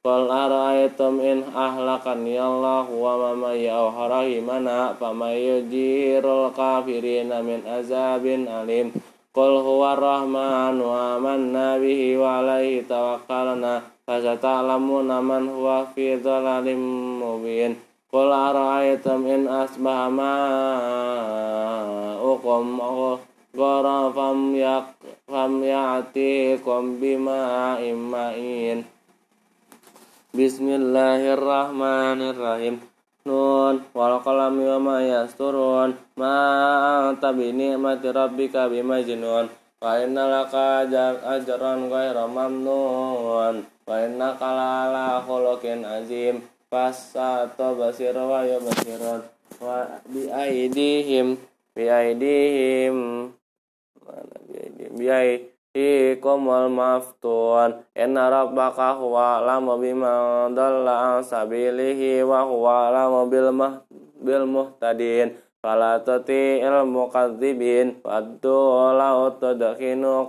[0.00, 8.96] Qul ara'aytum in ahlakani Allah wa man ya'ahu rahimana faman yujirul kafirina min azabin alim.
[9.36, 16.80] Qul huwa rahman wa amanna bihi wa alaihi tawakkalna fasata'lamuna man huwa fi dhalalim
[17.20, 17.76] mubin
[18.08, 20.08] Qul ara'aytum in asbaha
[22.16, 22.80] ma'ukum
[23.52, 24.96] ghara fam yak
[25.28, 28.88] fam ya'tikum bima imma'in
[30.30, 32.78] Bismillahirrahmanirrahim.
[33.26, 35.98] Nun wal qalami wa ma yasturun.
[36.14, 39.50] Ma anta bi ni'mati rabbika bimajnun.
[39.82, 40.86] Wa inna laka
[41.34, 43.66] ajran ghayra mamnun.
[43.66, 44.54] Wa innaka
[44.94, 46.46] la khuluqin azim.
[46.70, 49.26] Fasato basir wa yubsirun.
[49.58, 51.42] Wa bi aidihim.
[51.74, 53.34] Bi aidihim.
[54.94, 63.30] Bi aidihim ikumul maftun inna rabbaka huwa alamu bima dalla an sabilihi wa huwa alamu
[63.30, 63.48] bil,
[64.18, 65.38] bil muhtadin.
[65.60, 70.24] Fala il mukadzibin waddu lau tudkhinu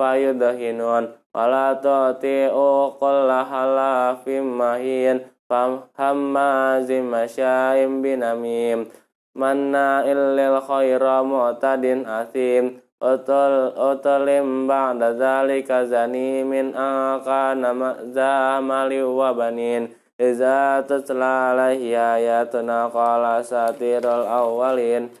[0.00, 8.88] fayudhinun fala tuti'u kulla halafim mahin fam hammazim masyaim binamim.
[9.36, 17.76] Manna illil khaira mu'tadin asim Utul utulim ba'da zalika zanimin akana
[18.08, 19.92] zamali wa banin.
[20.16, 25.12] Iza tutla alaihi ayatuna qala satirul awalin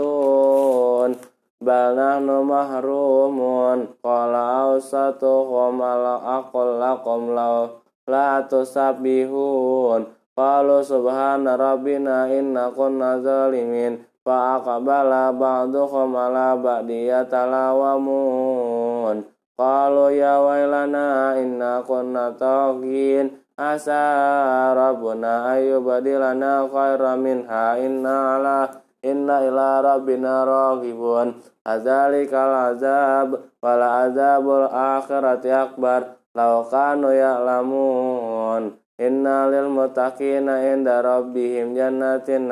[1.59, 3.87] Bal nahnu mahrumun.
[3.99, 15.37] Qala awsatuhum ala aqul lakum law la tusabbihun Qalu subhana rabbina inna kunna zalimin Fa'aqabala
[15.37, 19.21] ba'duhum ala ba'di yatalawamun.
[19.53, 29.85] Qalu ya wailana inna kunna taghin asa rabbuna ayyubadilana khairan minha inna ala inna ila
[29.85, 36.17] rabbina raghibun adzalikal azab wal azabul akhirati akbar.
[36.33, 38.73] Law kanu ya'lamun.
[38.97, 42.49] Inna lil muttaqina inda rabbihim jannatin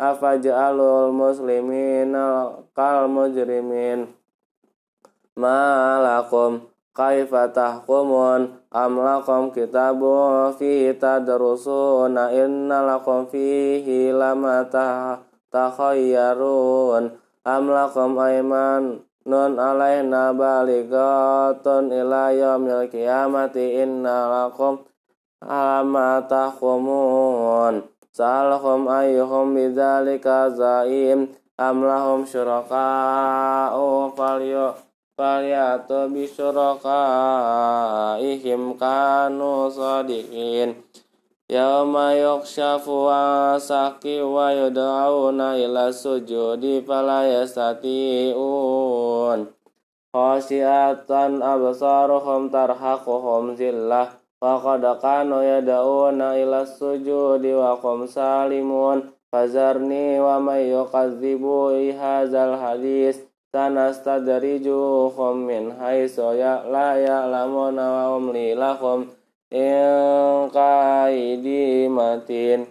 [0.00, 4.08] na'im afaj'alul muslimina kal mujrimin?
[5.36, 8.64] Malakum kaifa tahkumun?
[8.72, 12.32] Am lakum kitabu fihi tadrusuna?
[12.32, 14.64] Inna lakum fihi lama
[15.52, 17.12] takhayyarun.
[17.44, 23.84] Am lakum ayman nun alaina baligatun ila yaumil qiyamati?
[23.84, 24.80] Inna lakum
[25.44, 31.28] lama tahkumun سألهم أيهم بذلك زعيم
[31.60, 33.74] أم لهم شركاء
[35.18, 36.80] فليأتوا بشركائهم
[38.72, 40.74] كانوا صادقين
[41.50, 42.84] يوم يكشف
[43.62, 48.80] ساقي ويدعون إلى السجود فلا يستطيعون
[50.14, 51.10] خاشئة
[51.54, 59.12] أبصارهم ترهقهم ذِلَّةٌ zillah wa qad kanu yad'una ila sujudi wa qum salimun.
[59.30, 63.20] Fazarni wa may yukadzibu hadzal hadis.
[63.52, 69.10] Sanastadrijuhum min haitsu ya la ya'lamuna wa umli lahum
[69.50, 72.66] in qaidi matin.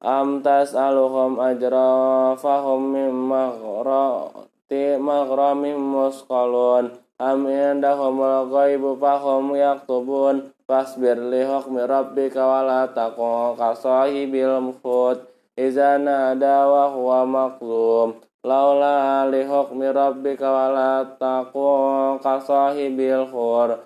[0.00, 6.94] Am tas'aluhum ajra fahum min maghrati maghramin musqalun.
[7.18, 15.18] Am indahumul ghaibu fahum yaktubun fasbir li hukmi rabbika wa la taqu ka sahibil mufut
[15.58, 18.14] iza nada wa huwa maqlum
[18.46, 23.82] laula li hukmi rabbika wala taqu ka sahibil khur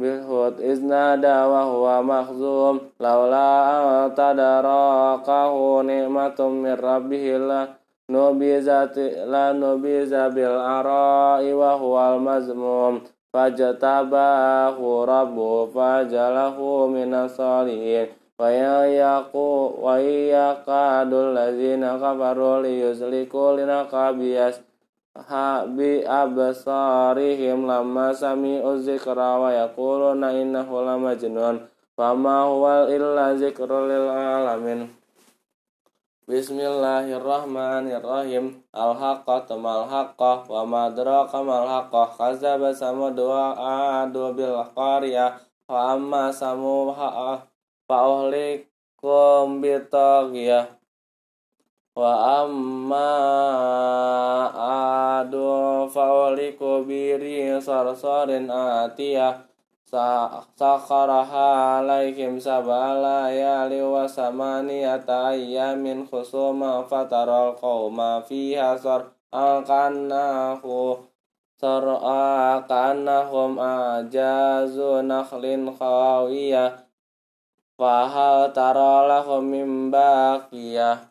[0.00, 7.68] hud iznada wa huwa mahzum laula tadarakahu nikmatum min rabbih la
[8.08, 18.10] nubizati la nubiza bil arai wa al mazmum fajtabahu rabbu fajalahu minas salihin
[18.40, 24.64] Wayayaku wayakadul lazina kafaru liyusliku linaka bias
[25.76, 31.68] bi absarihim lama sami'u zikra wa yaquluna innahu lamajnun.
[31.92, 34.88] Fama huwa illa zikrul lil alamin
[36.30, 38.62] Bismillahirrahmanirrahim.
[38.70, 43.50] Al-haqqah tamal haqqah wa madraka mal haqqah kazaba samud wa
[44.06, 46.94] adu bil qaryah wa amma samu
[47.90, 50.70] fa'uhlikum bitagiyah
[51.98, 53.10] wa amma
[54.54, 59.49] adu fa'uhliku biri sarsarin atiyah
[59.90, 71.02] sakharaha alaihim sabala yali wa samaniyata ayyamin khusuma fataral qawma fiha sar angkannahu
[71.58, 76.86] sar'a kanahum ajazu nakhlin khawiyah.
[77.74, 81.09] Fahal tara lahum min baqiyah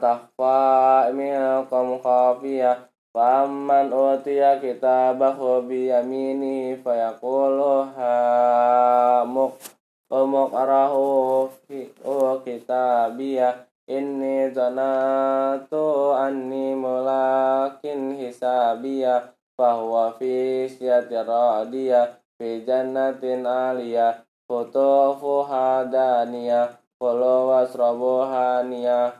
[19.19, 29.19] tahfa arahu fi syati radiyah Fi jannatin aliyah Futufu hadaniyah Kulu wasrabu haniyah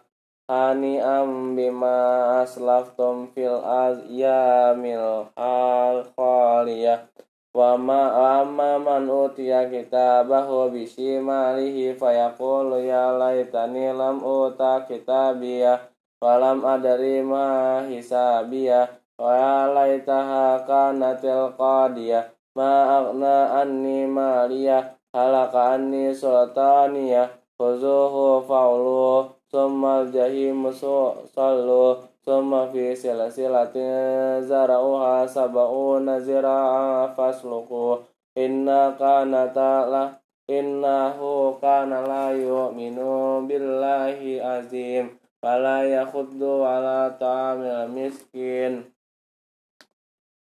[0.50, 7.06] Hani'am bima aslaftum fil azyamil al khaliyah.
[7.54, 15.86] Wa ma amma man utiya kitabahu bishimalihi fayaqulu ya laitani lam uta kitabiyah
[16.18, 22.32] walam adari ma hisabiyah wa ya laitaha kanatil qadiyah.
[22.56, 24.96] Ma aghna anni maliyah.
[25.12, 27.36] Halaka anni sultaniyah.
[27.60, 38.00] Khuzuhu fa'lu summa jahimu sallu summa fi silsilatin zara'uha sab'una zira'a fasluku
[38.40, 40.16] inna kana ta'la
[40.48, 45.20] innahu kana la yu'minu billahi azim.
[45.44, 48.88] Fala yakhuddu ala ta'amil miskin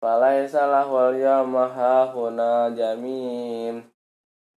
[0.03, 3.87] falaisa lahu al-yawma hahuna jamim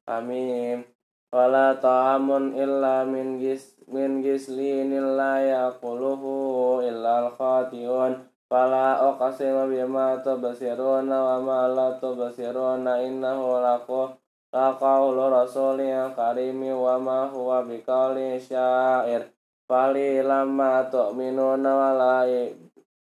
[0.04, 0.84] Amin.
[1.32, 8.20] Wala ta'amun illa min gis min gislin la yaquluhu illa al-khati'un.
[8.52, 14.12] Fala uqsimu bima tubsiruna wa ma la tubsiruna innahu laqu
[14.52, 19.32] laqaulu rasulin karimi wa ma huwa syair.
[19.64, 22.16] Fali lamma tu'minuna wa la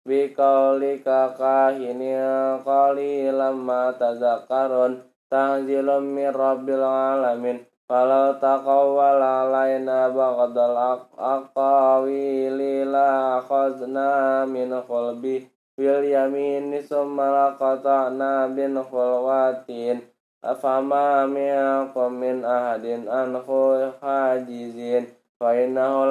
[0.07, 2.15] biqaulika kahini
[2.63, 7.59] qali lamma tazakkarun tanzilum min rabbil alamin.
[7.89, 10.77] Walau taqawwala alaina ba'dal
[11.17, 20.05] aqawili la akhadna min qalbi bil yamini summa laqata'na bin khulwatin.
[20.45, 25.09] Afama minkum min ahadin anhu hajizin.
[25.41, 26.05] Wa innahu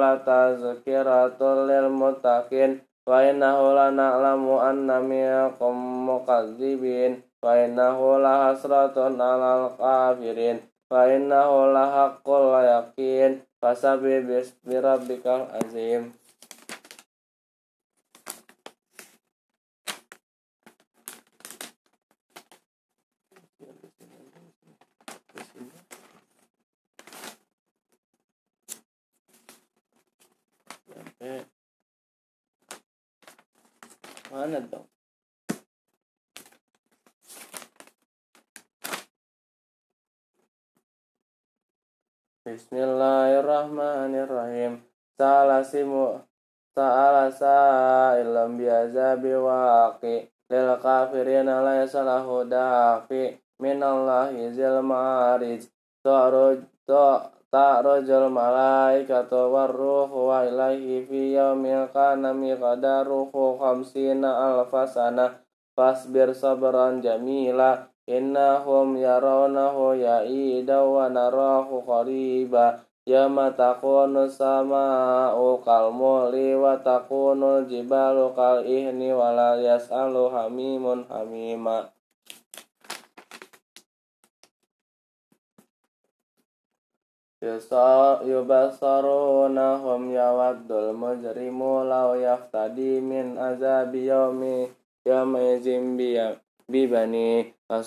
[1.63, 5.73] lil muttaqin wa innahu lana'lamu anna minkum
[6.05, 7.25] mukazzibin.
[7.41, 10.61] Wa innahu lahasratun alal kafirin.
[10.85, 13.41] Fa innahu lahaqqul yakin.
[13.57, 16.13] Fasabi bismi rabbikal azim
[34.31, 34.87] mana dong
[42.59, 44.83] Bismillahirrahmanirrahim.
[45.15, 46.19] Sa'ala simu
[46.75, 55.71] sa'ala sa'ilam bi'azabi waqi lil kafirina laysa lahu dafi minallahi zil ma'arij.
[56.03, 56.59] Ta'ruj
[57.47, 65.39] ta'rujul malaikatu warruhu wa ilaihi fi yawmin kana miqdaruhu khamsina alfasana.
[65.79, 72.81] Fasbir sabran jamila innahum yarawnahu ya'ida wa narahu qariba.
[73.05, 81.89] Yama takunu sama'u kalmuli wa takunu jibalu kal ihni wa la yas'alu hamimun hamima.
[87.39, 92.99] Yubasarunahum yawaddul mujrimu law yaftadi
[96.69, 97.81] bibani wa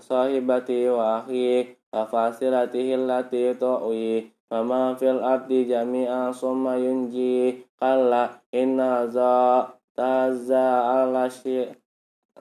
[0.00, 8.40] sahibati wa akhi wa fasilatihi allati tu'i wa ma fil ardi jami'a summa yunji kalla
[8.50, 10.66] inna za taza
[11.04, 11.68] alashi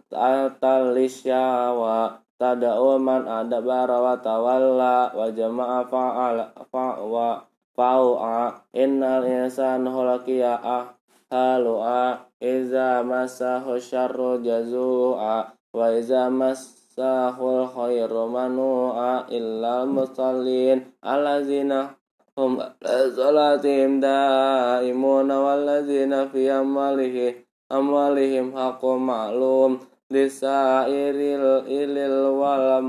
[0.10, 7.44] talisya wa tada'u man adabara wa tawalla wa jama'a fa'ala fa'wa
[7.76, 10.64] fa'u'a innal insana khulaqiya
[11.30, 20.90] halu'a iza masahu syarru jazu'a wa iza masahul khairu manu'a illa musallin.
[21.06, 21.94] Allazina
[22.34, 29.86] hum salatihim daimuna wallazina fi amalihim amwalihim haqqum ma'lum.
[30.10, 32.82] Lisairil ilil wal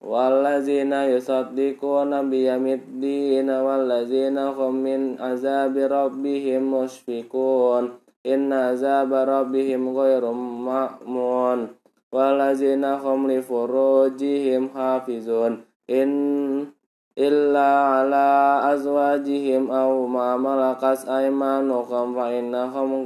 [0.00, 11.68] mahrum Wallazina yusaddiquna biyamiddina wallazina hum min azabi rabbihim mushfiqun inna azaba rabbihim ghairu ma'mun
[12.12, 16.72] wallazina hum li furujihim hafizun in
[17.16, 23.04] illa ala azwajihim aw ma malakas aymanuhum fa innahum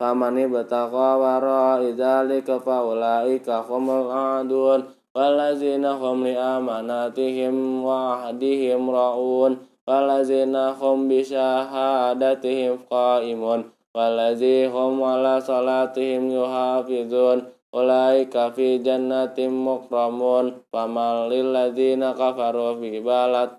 [0.00, 4.84] فمن ابتغى وراء ذلك فأولئك هم العادون
[5.16, 17.42] والذين هم لأماناتهم وعهدهم رؤون والذين هم بشهادتهم قائمون والذين هم على صلاتهم يحافظون
[17.74, 23.50] أولئك في جنة مكرمون فما للذين كفروا في بلد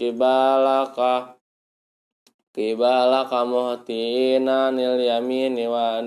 [0.00, 0.98] قبالك
[2.58, 6.02] kibalaka muhtina nil yamini wa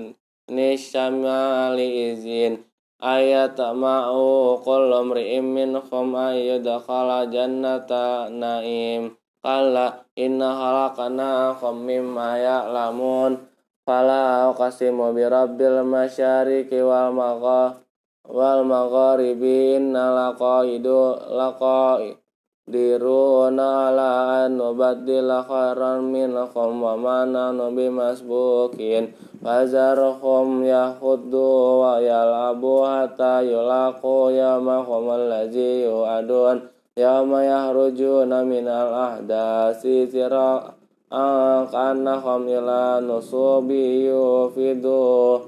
[0.52, 2.60] nisyamali izin.
[3.00, 9.16] Ayat ma'u kullu mri'im minhum ayyadkhala jannata naim.
[9.40, 13.48] Kala inna halakana mimma ya'lamun.
[13.88, 17.80] Fala uqasimu bi rabbil masyariqi wal magha
[18.28, 21.16] wal magharibi inna laqaidu
[22.68, 29.14] laqaidiruna ala an nubaddila khairan minhum wa ma nanu bimasbukin.
[29.42, 36.70] Fazarhum yahuddu wa yalabu hatta yulaqu yawmahum allazi yu'adun.
[36.96, 40.76] Yawma yahrujuna minal ahdasi sira
[41.10, 45.42] kanahum ila nusubi yufidu.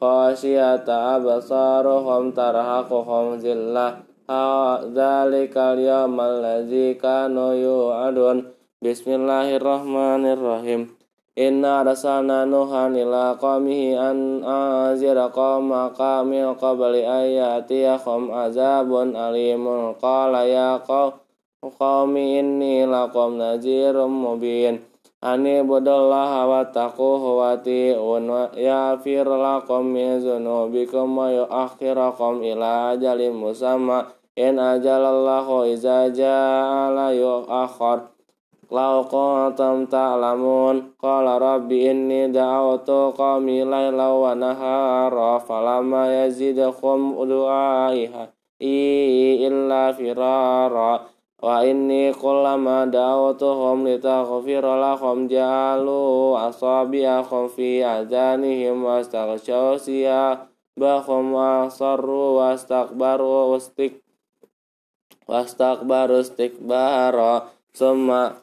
[0.00, 8.46] Khasyata absaruhum tarhaquhum zillah dzalikal yawmal ladzi kanu yu'adun.
[8.78, 10.94] Bismillahirrahmanirrahim.
[11.34, 19.98] Inna arsalna Nuhan ila qaumihi an anzira qaumaka min qabli ayatiyahum azabun alimun.
[19.98, 24.86] Qala ya qaumi inni lakum nazirum mubin.
[25.20, 34.08] Ani budallaha wa taquhu wa ti'un yafir lakum min zunubikum wa yuakhirakum ila ajalin musamma
[34.40, 38.08] in ajalallahu iza ja'ala yuakhir
[38.70, 48.30] Lau kuntum ta'lamun Qala rabbi inni da'autu qawmi layla wa nahara Falama yazidakum du'aiha
[48.62, 51.02] illa firara
[51.42, 63.98] Wa inni kullama da'awtuhum litaghfira lahum ja'alu asabi'ahum fi adhanihim wastaghshaw siyabahum wasarru wastakbaru wastik
[65.30, 68.42] wastakbaru istikbara summa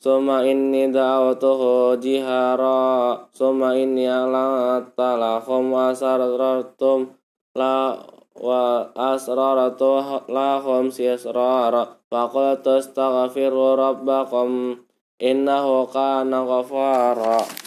[0.00, 7.12] summa inni da'awtuhu jihara summa inni alata lahum wasarratum
[7.52, 8.00] la
[8.34, 12.00] wa asraratu lahum sisrara.
[12.10, 14.80] Faqultu astaghfiru rabbakum
[15.20, 17.63] innahu kana ghafara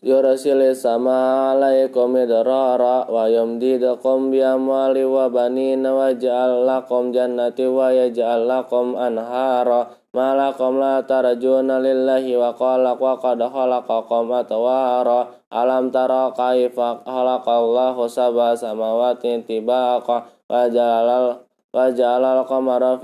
[0.00, 7.92] yursil sama alaikum idrara wa yumdidukum bi amwali wa banina wa ja'al lakum jannati wa
[7.92, 16.32] yaj'al lakum anhara malakum la tarjuna lillahi wa qala wa qad khalaqakum atwara alam tara
[16.32, 21.44] kaifa khalaqallahu sab'a samawati tibaqa wa jalal
[21.76, 22.96] wa jalal qamara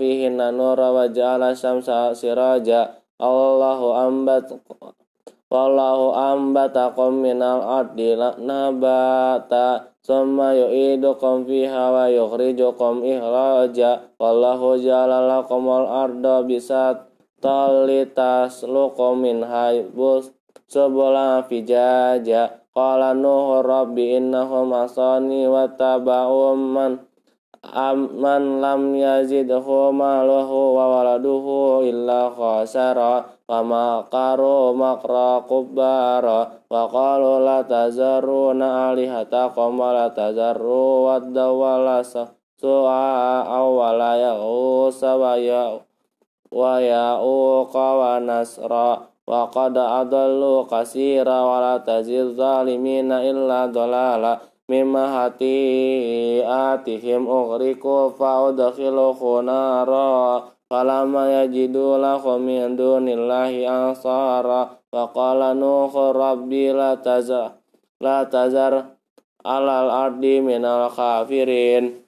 [5.46, 16.42] Wallahu ambatakum minal ardi nabata Summa yu'idukum fiha wa yukhrijukum ikhraja Wallahu ja'ala lakumul arda
[16.42, 17.06] bisa
[17.38, 20.34] talitas lukum min haibus
[20.66, 22.62] subula fijaja.
[22.76, 27.05] Qala nuhu rabbi innahum asani wa taba'um man
[28.14, 37.62] man lam yazidhu maluhu wa waladuhu illa khasara Fama karu makra kubbara Wa qalu la
[37.62, 42.02] tazaruna alihatakum wa la tazarru wadda wa la
[42.56, 45.76] su'a awwala ya'usa wa ya
[46.48, 55.04] wa ya'uqa wa nasra wa qad adallu kasira wa la tazid zalimina illa dolala mimma
[55.14, 66.10] hati atihim ughriku fa udkhilu khunara Falama yajidu lahum min dunillahi ansara Faqala nuhu
[70.90, 72.02] kafirin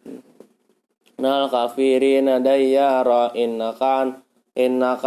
[1.23, 3.31] Nal kafirin dayyara
[4.59, 5.05] إنك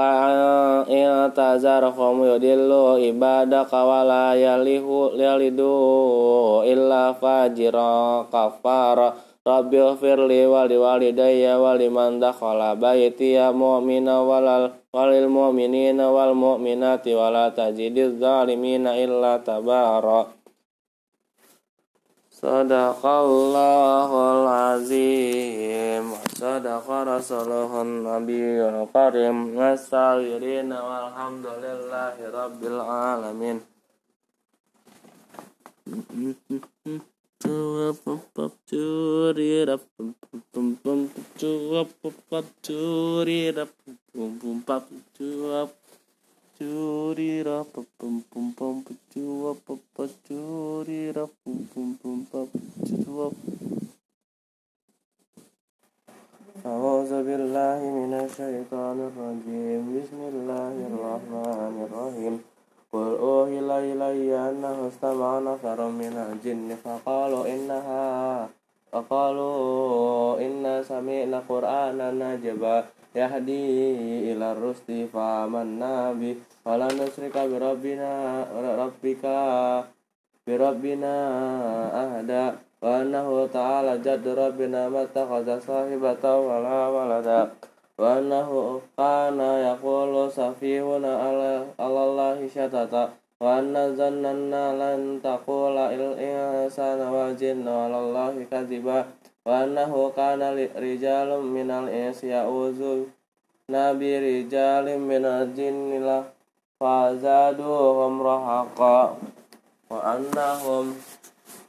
[0.89, 4.25] إن تذرهم يضلوا عبادك ولا
[5.15, 9.13] يلدوا إلا فاجرا كفارا.
[9.47, 14.15] رب اغفر لي ولوالدي ولمن دخل بيتي مؤمنا
[14.93, 20.25] وللمؤمنين والمؤمنات ولا تجد الظالمين إلا تبارا.
[22.41, 26.17] Sadaqallahul azim.
[26.33, 29.53] Sadaqa rasuluhun nabiyul karim.
[29.53, 33.61] Nasawirina walhamdulillahi rabbil alamin
[46.60, 52.24] curi rap pum pum pum cuap pop curi rap pum pum pop cuap pacuri ra
[52.24, 53.76] pum pum pum pum pacua pacuri ra pum pum pum pacua
[56.66, 62.34] أعوذ بالله من الشيطان الرجيم بسم الله الرحمن الرحيم
[62.92, 63.58] قل أوحي
[63.92, 68.04] إلي أنه استمع نفر من الجن فقالوا إنها
[68.96, 72.76] فقالوا إنا سمعنا قرآنا نجبا
[73.16, 73.64] يهدي
[74.32, 76.36] إلى الرشد فآمنا به
[76.66, 78.12] ولن نشرك بربنا
[78.82, 79.24] ربك
[80.46, 81.14] بربنا
[82.04, 82.46] أهدا
[82.82, 87.42] وأنه تعالى جد ربنا ما اتخذ صاحبة ولا ولدا
[87.98, 88.50] وأنه
[88.98, 91.12] كان يقول سفيهنا
[91.80, 93.04] على الله شتتا
[93.40, 99.04] وأن ظننا لن تقول الإنسان والجن على الله كذبا
[99.46, 100.42] وأنه كان
[100.76, 103.06] رجال من الإنس يعوذون
[103.70, 106.24] برجال من الجن
[106.80, 109.16] فزادوهم رهقا
[109.90, 110.84] وأنهم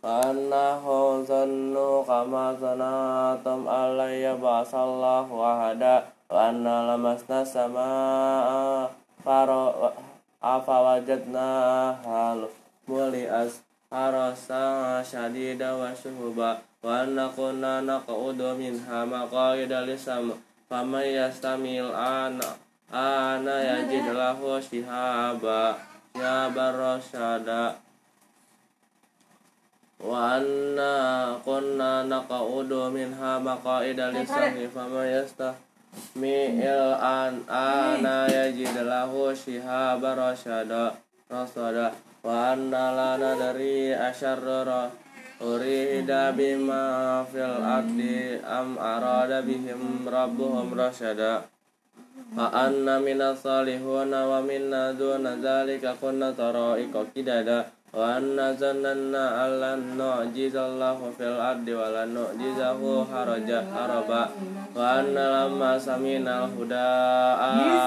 [0.03, 5.95] وأنهم ظنوا كما ظننتم أن لن يبعث الله أحدا
[6.31, 8.91] وأن لمسنا السماء
[10.42, 12.50] afawajadna hal
[12.90, 20.34] muli as harasa syadida wa syuhuba wa nakuna naqudu minha maqaida lisam
[20.66, 22.58] faman yastamil ana
[22.90, 25.78] ana yajid lahu shihaba
[26.18, 27.78] ya barasada
[30.02, 35.71] wa anna kunna naqudu minha maqaida lisam faman yastamil
[36.16, 40.96] mi'il an ana yajidlahu shihaba rasyada
[41.28, 44.88] rasyada wa anna lana dari asyarra
[45.42, 51.44] urida bima fil ardi am arada bihim rabbuhum rasyada
[52.32, 59.97] wa anna minas salihuna wa minna duna dzalika kunna tara'iqa kidada وأن ظننا أن لن
[59.97, 64.23] نعجز الله في الأرض ولن نعجزه حرجا هربا
[64.75, 66.89] وأن لما سمعنا الهدى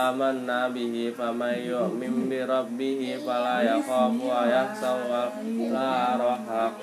[0.08, 6.82] آمنا به فمن يؤمن بربه فلا يخاف ويحزن ولا رهق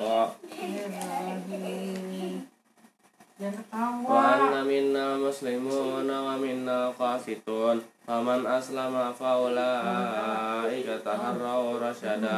[4.10, 12.38] وأن منا المسلمون ومنا القاسطون فمن أسلم فأولئك تهروا رشدا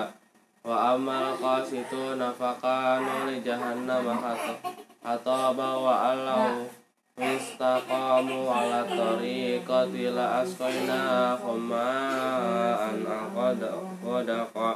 [0.65, 4.09] wa amal qasitu nafaqanu li jahannam
[5.05, 6.65] hataba wa alau
[7.21, 10.41] mustaqamu ala tariqati la
[11.37, 11.89] koma
[12.81, 13.05] an
[14.06, 14.76] غدقا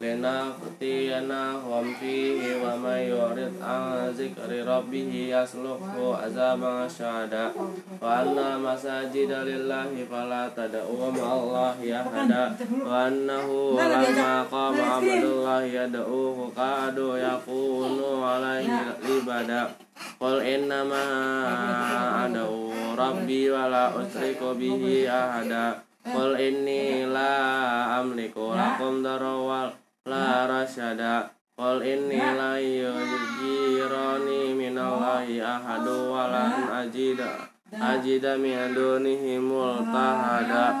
[0.00, 7.50] لنفتيناهم فيه ومن يعرض عن ذكر ربه يسلكه عذابا شادا
[8.02, 12.56] وأن المساجد لله فلا تدعوا مع الله أحدا
[12.86, 13.48] وأنه
[13.80, 19.68] لما قام عبد الله يدعوه كادوا يكونوا عليه لبدا
[20.20, 21.04] قل إنما
[22.26, 26.13] أدعو ربي ولا أشرك به أحدا Eh.
[26.15, 27.11] Kul inni ya.
[27.11, 27.33] la
[27.99, 29.75] amliku lakum darawal
[30.07, 31.27] la rasyada.
[31.59, 32.95] Kul inni la ya.
[32.95, 40.71] yujirani minallahi ahadu walan ajidah ajida mi aduni himul tahada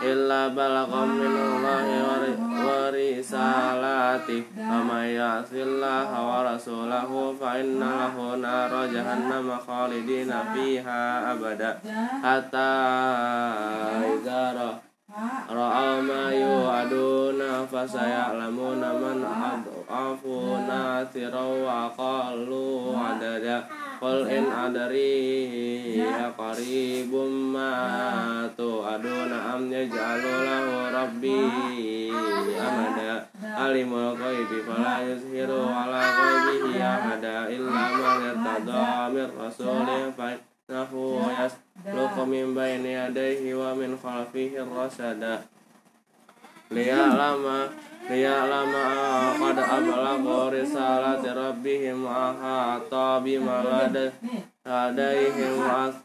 [0.00, 4.48] illa balakum minullahi wa risalati.
[4.56, 11.76] Wa may wa rasulahu fa inna lahu nara jahannam khalidina fiha abada.
[12.24, 12.72] Hatta
[14.00, 14.80] idza
[15.50, 23.89] ra'aw ma yu'aduna fasayalamuna man adhafu nasira wa qalu adada.
[24.00, 32.08] Qul in adari ya qaribum ma tu aduna am yaj'alu lahu rabbi
[32.56, 33.28] amada
[33.60, 42.22] alimul ghaibi fala yuzhiru ala ghaibihi ahada illa man irtada min rasulin fa innahu yasluqu
[42.24, 45.44] min bayni yadayhi wa min khalfihi rasada
[46.70, 47.66] Lia lama
[48.06, 53.90] Lia lama qad ablaghu risalati rabbihim wa hatta bima
[54.62, 55.98] ladaihim as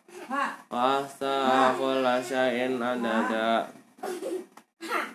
[0.73, 3.69] ahsa kulla syai'in adada.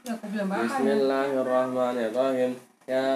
[0.07, 2.55] Bismillahirrahmanirrahim.
[2.86, 3.11] Ya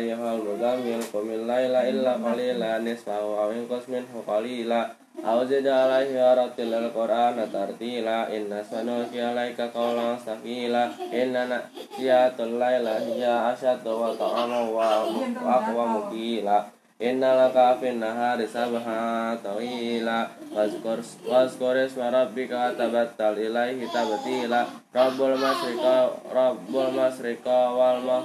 [0.00, 4.96] ayyuhal mudamil qumil illa kalila nisfahu awin kusmin hukalila qalila.
[5.43, 13.23] زد عليه ورتل القرآن ترتيلا إن سنلقي عليك قولا ثقيلا إن نأتيات الليل هي
[13.53, 16.63] أشد وطعما وأقوى مقيلا
[17.01, 26.13] Inna laka fin nahari sabha tawila Wazkur Wazkur isma rabbika tabattal ilaihi tabtila Rabbul masrika
[26.29, 28.21] Rabbul masrika wal ma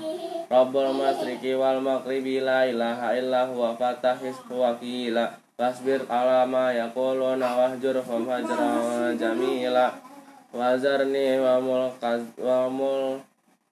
[0.52, 8.25] Rabbul masriki wal maghribi la ilaha illa huwa fatahis wakila Fasbir ala ma yaquluna wahjurhum
[8.25, 9.93] hajran jamila.
[10.49, 13.21] Wazarni wa mulkaz wa mul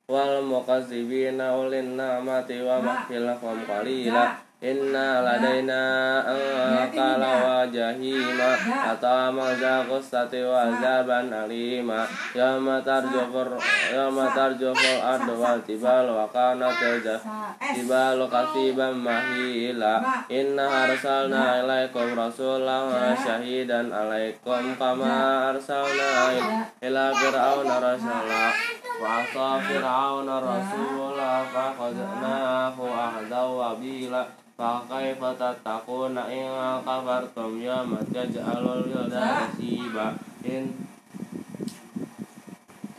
[0.05, 8.60] wal mukazzibina ulin na'mati wa mahfilahum qalila Inna ladaina angkala wa jahima
[8.91, 12.03] Atau maza kustati wa zaban alima.
[12.36, 13.55] Yama tarjufur
[13.95, 20.28] Yama tarjufur ardu wal tibal wa kana Tibal kasiban mahila.
[20.28, 26.36] Inna arsalna ilaikum rasulah wa syahidan alaikum Kama arsalna
[26.84, 34.22] ila fir'auna rasulah Wa asa fir'auna rasulah Fakhadnahu ahdaw wa bila
[34.59, 36.47] فكيف تتقون إن
[36.86, 40.14] كفرتم يوما تجعل الولدان شيبا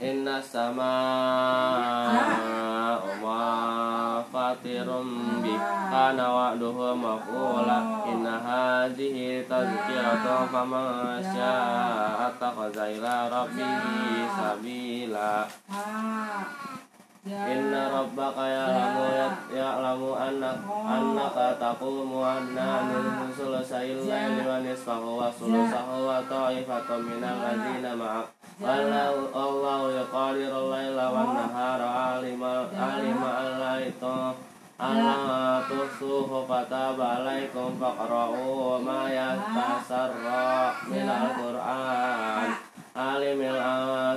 [0.00, 0.96] Inna sama
[3.20, 5.52] wa fatirum bi
[5.92, 8.08] kana wa'duhu maf'ula.
[8.08, 16.79] Inna hadhihi tazkiratu Fama syaa attakhadha ila rabbih sabila ah.
[17.20, 17.92] Inna ya.
[17.92, 24.56] rabbaka ya, ya lamu ya, ya lamu anak anak kataku muanna min sulusail limanis wa
[24.64, 25.36] nisfahu wa ya.
[25.36, 28.24] sulusahu wa ta'ifatun minal ladzina ma'ak.
[28.56, 31.36] Wallahu Allahu yaqdirul laila wan oh.
[31.44, 34.32] nahara alima alima allaita
[34.80, 43.59] Allah tuhsuhu fataba alaikum faqra'u ma yatasarra minal qur'an alimil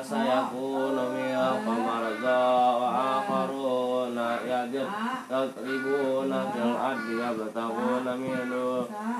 [0.02, 2.40] sayakunu minkum marza
[2.78, 4.86] wa akharuna yadir
[5.30, 8.50] yadribuna fil ardi yabtaguna min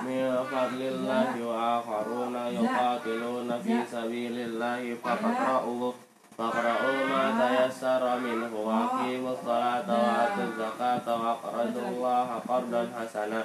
[0.06, 5.94] min fadlillahi wa akharuna yuqatiluna fi sabilillahi faqra'u
[6.38, 13.40] فاقرأوا ما تيسر منه وأقيموا الصلاة وآتوا الزكاة وأقرضوا الله قرضا حسنا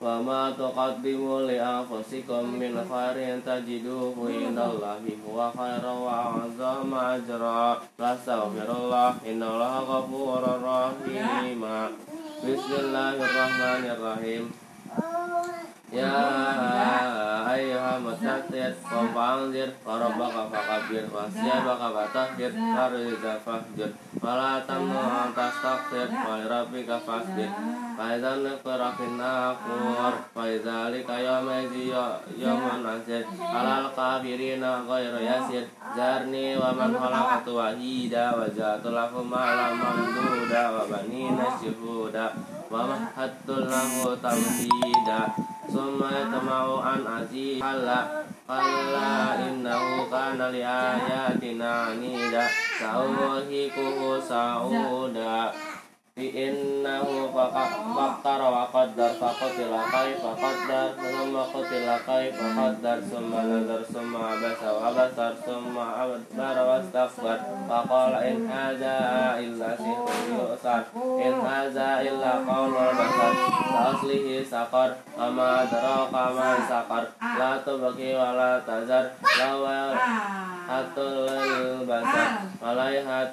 [0.00, 9.42] وما تقدموا لأنفسكم من خير تجدوه عند الله هو خيرا وأعظم أجرا فاستغفر الله إن
[9.42, 11.62] الله غفور رحيم
[12.44, 14.44] بسم الله الرحمن الرحيم
[15.92, 23.90] يا أيها المدثر قم فأنذر وربك فكبر وثيابك فطهر والرجز فاهجر
[24.22, 27.48] ولا تمنع تستكثر ولربك فاصبر
[27.98, 31.74] فإذا نقر في الناقور فلذلك يومئذ
[32.38, 35.64] يوم عسير على الكافرين غير يسير
[35.96, 42.30] ذرني ومن خلقت وحيدا وجعلت له مالا ممدودا وبنين شهودا
[42.70, 45.20] ومهدت له تمهيدا
[45.72, 48.00] ثم يطمع أن أزيد كلا
[48.48, 52.46] كلا إنه كان لآياتنا عنيدا
[52.80, 55.52] سأرهقه سعودا
[56.19, 64.69] innahu fakkara wa qaddar faqatila kaifa qaddar thumma qatila kaifa qaddar thumma nazar thumma abasa
[64.75, 65.33] wa abasar
[66.11, 70.83] adbara wastakbar wa qala in hadza illa sihrun yu'sar
[71.23, 73.33] in hadza illa qawlul basar.
[73.71, 74.91] Sa'aslihi saqar.
[75.15, 77.03] Ama adraka ma saqar.
[77.39, 79.15] La tubqi wa la tazar.
[79.39, 79.51] La
[80.67, 82.29] hatul basar.
[82.59, 83.31] Malaiha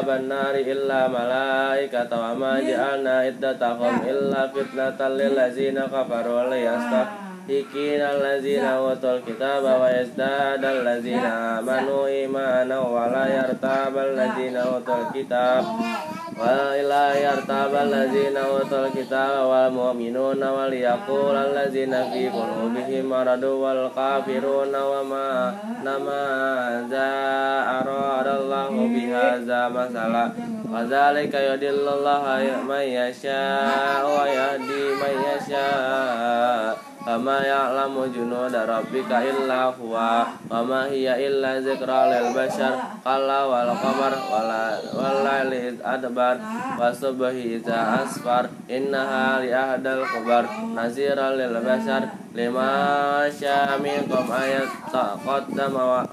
[0.00, 8.16] ashaban nari illa malaikata wa ma ja'alna iddatahum illa fitnatan lil ladzina kafaru wa liyastahikina
[8.16, 15.68] alladzina utul kitaba wa yazdada alladzina amanu imana wa la yartaba alladzina utul kitab
[16.40, 23.92] wa ila yartaba alladzina utul kitaba wal mu'minuna wal yaqul alladzina fi qulubihim maradu wal
[23.92, 25.52] kafiruna wa ma
[25.84, 26.20] nama
[26.88, 27.12] za
[27.84, 30.32] aradallahu bihadza masala.
[30.64, 32.00] Wa dzalika yudillallahu
[37.06, 41.16] man yasha wa yahdi man yasha Kama ya'lamu junuda rabbika illa huwa Wa ma hiya
[41.16, 44.12] illa zikra lil bashar Qalla wal qamar
[44.92, 46.36] wal laili adbar
[46.76, 50.44] Wa subhi iza asfar Innaha li ahdal kubar
[50.76, 52.04] Nazira lil bashar
[52.36, 56.04] Lima syamikum ayat taqaddama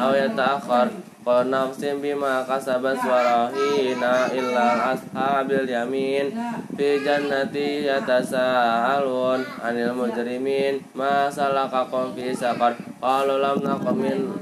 [0.00, 6.32] Aw yata'akhar Qul nafsin bima kasabat warahina illa ashabil yamin.
[6.72, 10.80] Fi jannati yatasa'alun anil mujrimin.
[10.96, 14.32] Ma salakakum fi sakar Qalu lam nakum min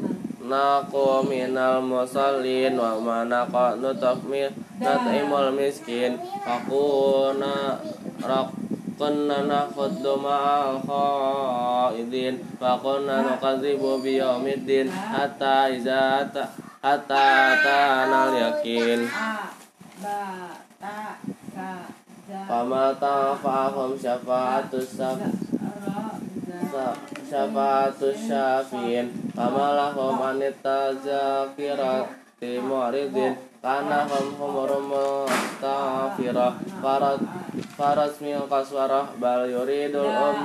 [0.47, 2.79] naku minal musallin.
[2.79, 4.47] Wa ma naqa nutaf mi
[4.79, 6.15] nat'imul miskin.
[6.47, 7.75] Fakuna
[8.23, 8.55] rak
[8.95, 12.39] kunna nakhuddu ma'al khaidin.
[12.63, 14.87] Wa kunna nukadzibu biyaumiddin
[16.83, 17.27] hatta
[17.65, 19.01] tanal yakin.
[19.99, 21.19] Ba ta
[21.55, 21.71] ka
[22.31, 25.19] ja Fama tanfa'ahum syafa'atus saf
[26.71, 37.19] sa- syafa'atus syafi'in Fama lahum anita zakirati mu'ridin Kana hum humurum mustafirah Farat
[37.75, 40.39] Faras min kaswarah Bal yuridul um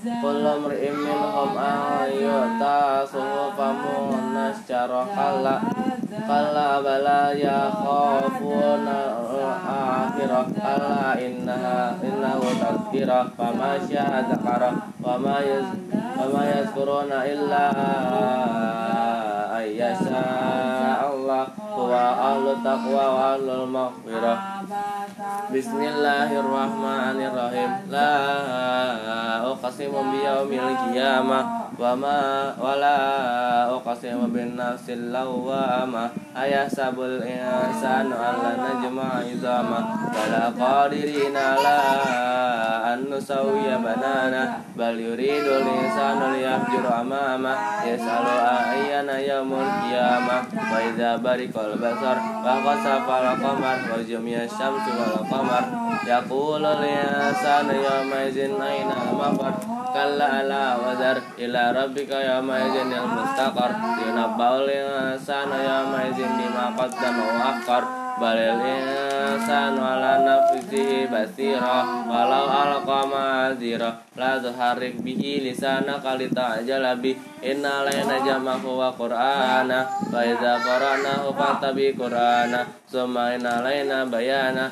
[0.00, 5.60] Kullu mri'im minhum ayyuta Suhufamun nascarah Kalla
[6.08, 9.12] Kalla bala ya khafuna
[9.60, 15.68] akhirah Kalla innaha innahu tazkirah Fama sya'a zakara Fama yaz
[16.16, 17.64] yazkuruna illa
[19.52, 20.73] ayyasha
[21.24, 24.60] Allah Huwa ahlu taqwa wa ahlul maghfirah.
[25.48, 27.88] Bismillahirrahmanirrahim
[31.74, 32.18] wa ma
[32.54, 32.96] wala
[33.74, 39.80] uqsimu bin nafsil lawwamah ayahsabul insanu alla najma izama.
[40.14, 41.78] Wala qadirina la
[42.94, 44.62] an nusawwiya banana.
[44.78, 47.82] Bal yuridul insanu liyafjur amama.
[47.82, 50.46] Yasalu ayyana yaumul qiyamah.
[50.54, 53.78] Wa idza barikal basar wa qasafa al qamar.
[53.90, 55.64] Wa jumiya syamsu wal qamar.
[56.04, 58.28] Yaqulu linsanu yawma
[61.64, 63.72] ila rabbika yawma idzin al mustaqar.
[64.04, 67.82] Yunabbaul insanu yawma idzin bima qaddama wa akhar
[68.20, 72.04] balil insanu ala nafsihi basira.
[72.04, 73.96] Walau alqa ma'azira.
[74.12, 77.16] La tuharrik bihi lisana kali ta'jala bi.
[77.40, 79.88] Inna alaina jama'ahu wa qur'ana.
[80.12, 82.60] Wa idza qara'nahu fattabi qur'ana.
[82.84, 84.68] Summa inna alaina bayana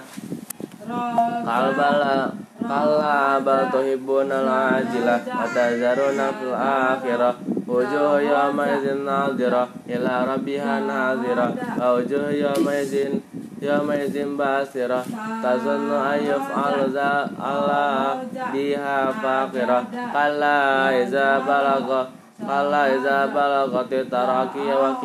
[1.46, 2.32] Kalbala
[2.62, 7.34] Kalla bal tuhibbuna al-ajila wa tazaruna fil akhirah
[7.72, 11.46] Wujuh yawma idzin nadhira ila rabbiha nadhira
[11.80, 13.16] wujuh yawma idzin
[13.64, 15.00] yawma idzin basira
[15.40, 18.20] tazunnu an yaf'al za Allah
[18.52, 22.12] biha faqira kalla iza balagha
[22.44, 25.00] kalla iza balagati taraki wa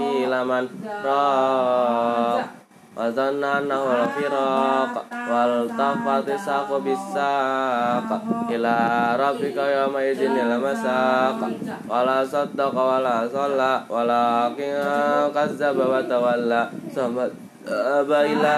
[2.97, 4.93] wa dhanna annahu al-firaq
[5.29, 8.09] wal tafati saqu bisaq
[8.49, 8.75] ila
[9.13, 11.37] rabbika yawma idhin al masaq
[11.85, 14.81] wala saddaqa wala salla walakin
[15.29, 17.29] kazzaba wa tawalla sabat
[17.69, 18.55] aba ila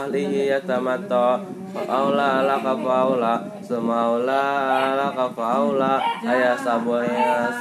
[0.00, 4.42] ahlihi yatamatta Aula laka faula Sumaula
[4.98, 7.06] laka faula Ayah sabuhi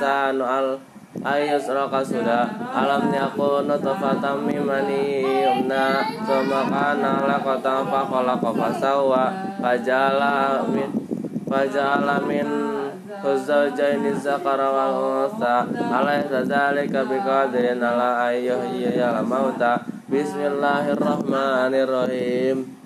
[0.02, 0.82] sanu al
[1.18, 6.06] roka sudah alam yakun nutfatan min mani yumna.
[6.22, 10.94] Summa kana laqatan fa khalaqa fa sawwa fajala min
[11.50, 12.46] fajala min
[13.26, 15.66] zawjayn zakara wal unsa.
[15.68, 19.82] Alaysa dzalika biqadirin ala ayyuhyiya al mauta.
[20.10, 22.79] Bismillahirrahmanirrahim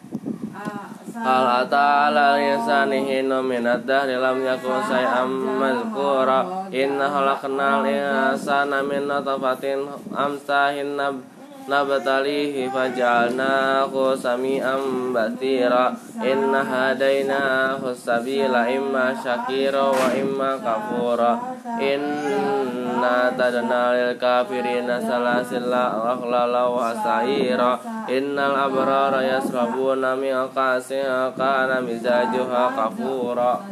[1.14, 5.30] Hal ata ala insani hinu minad dahri lam yakun say'am
[5.62, 11.22] mazkura Inna halaknal insana min natafatin amsahin nab
[11.68, 21.40] nabtalihi faj'alnahu sami'an basira Inna hadainahu sabila imma syakira wa imma kafura.
[21.80, 27.72] Inna tadna lil kafirina salasila wa aghlala wa sa'ira.
[28.08, 33.64] Innal abrara yasrabuna min qasin kana mizajuha kafura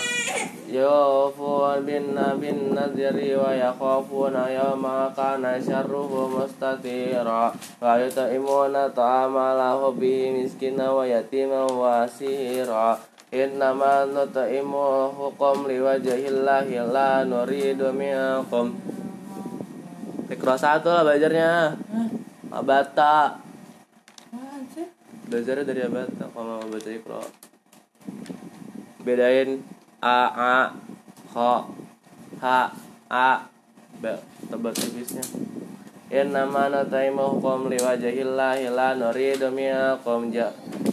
[0.74, 7.54] Yufun binna bin nadiri wa yakhafuna yawma kana syarruhu mustatira.
[7.78, 12.98] Wa yuta'imuna ta'ama lahu bihi miskina wa yatima wa asira.
[13.30, 18.74] Innama nuta'imu hukum liwajahillahi la nuridu minkum.
[20.26, 21.78] Ikra satu lah belajarnya.
[22.50, 23.43] Abata
[25.24, 27.20] Belajarnya dari Abata kalau baca Ikra
[29.04, 29.64] Bedain
[30.04, 30.56] A A
[31.32, 31.54] Kho
[32.40, 32.44] H
[33.08, 33.30] A
[34.00, 34.04] B
[34.52, 35.24] Tebal tipisnya
[36.14, 40.30] Innama nutaimu hukum liwajahillahi la nuridu minkum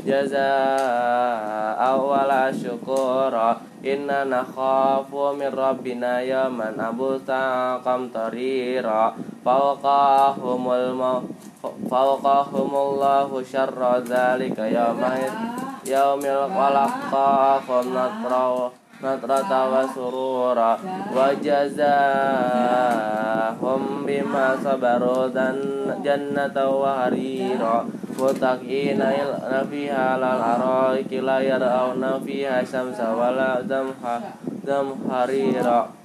[0.02, 0.50] jaza
[1.78, 3.62] awala syukura.
[3.86, 9.14] Inna nakhafu min rabbina yaman abusa qamtarira
[9.46, 11.22] fawqahumul
[11.62, 15.30] fawqahumullahu syarra dzalika yaumil
[15.86, 20.78] yaumil walaqahum natra natrata wa surura
[21.10, 21.30] wa
[24.06, 25.58] bima sabaru dan
[26.02, 27.86] jannata wa harira.
[28.22, 29.10] Mutaqina
[29.66, 34.22] fiha lal araiki la yarawna fiha syamsa wala zamha
[34.62, 36.01] zamharira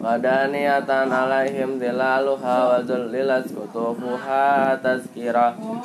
[0.00, 4.72] Wadaniyatan alaihim dilaluha wa zullilat kutufuha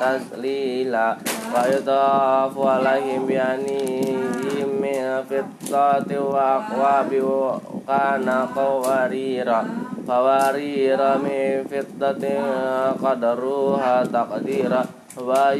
[0.00, 1.20] taslila
[1.52, 9.68] Wa yutafu alaihim bianihim min fittati wa aqwabi wa kana qawarira
[10.08, 12.40] Qawarira min fittati
[12.96, 14.80] qadaruha taqdira
[15.20, 15.52] Wa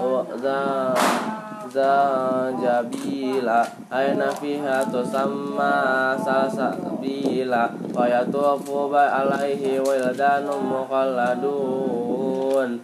[0.00, 1.43] wa
[1.74, 12.78] zanjabila aina fiha tusamma salsabila wa yatufu alaihi wildanum mukhalladun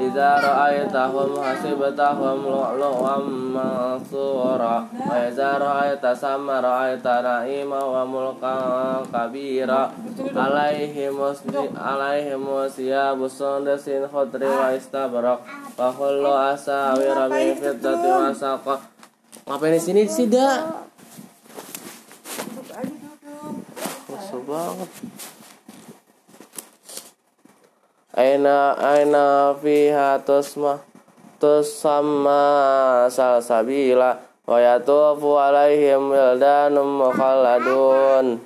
[0.00, 8.56] Iza ra'aitahum hasibtahum lu'lu'am mansura Wa iza ra'aita sama ra'aita na'ima wa mulka
[9.12, 9.92] kabira
[10.32, 11.20] Alaihim
[11.76, 15.44] alaihim siyabu sundasin khudri wa istabrak
[15.76, 19.00] Wa kullu asawira min fiddati wa saqa
[19.50, 20.62] Ngapain di sini sih, Da?
[22.38, 23.66] Duduk aja duduk.
[24.06, 24.90] Masuk banget.
[28.20, 30.76] Aina aina fiha tusma
[31.40, 38.44] tusamma salsabila wa yatufu alaihim wildanum mukhalladun.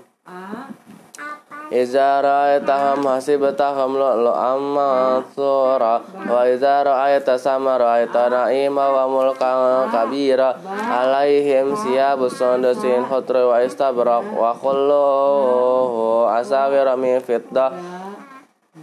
[1.75, 11.75] Iza ra'aitahum hasibtahum lu'lu'am mansura Wa iza ra'aita sama ra'aita na'ima wa mulkan kabira Alaihim
[11.75, 18.04] siyabus sundusin khutri wa istabrak Wa kulluhu asawira min fitdah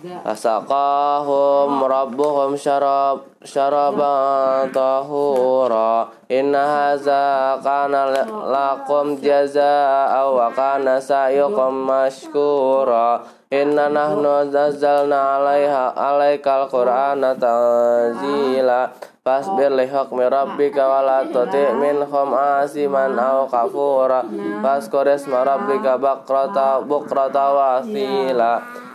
[0.02, 0.34] Ga.
[0.34, 13.22] Asaqahum rabbuhum syarab syaraban tahura Inna haza kana lakum jazaa wa kana sa'yukum mashkura
[13.54, 18.90] Inna nahnu nazzalna alaiha alaikal qur'ana tanzila
[19.22, 24.26] Fasbir li hukmi rabbika wa la tuti' minhum asiman aw kafura
[24.66, 25.46] Faskur isma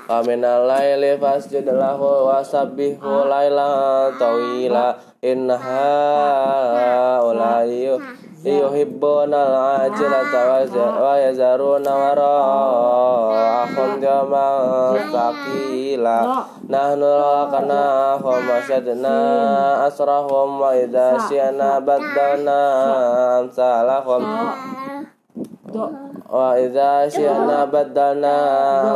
[0.06, 4.96] rabbika bakrata bukrata wa asila wa minal laili fasjud lahu wa sabbihu lailan tawila.
[5.26, 6.78] Inna haulai
[8.46, 10.70] yuhibbuna al-ajilata
[11.02, 16.46] wa yazaruna wara'ahum jaman thaqila.
[16.70, 19.18] Nahnu lakanahum wasyadna
[19.90, 22.62] asrahum wa idha syi'na baddalna
[23.42, 24.22] amsalahum.
[26.26, 28.34] Wa idza syi'na badalna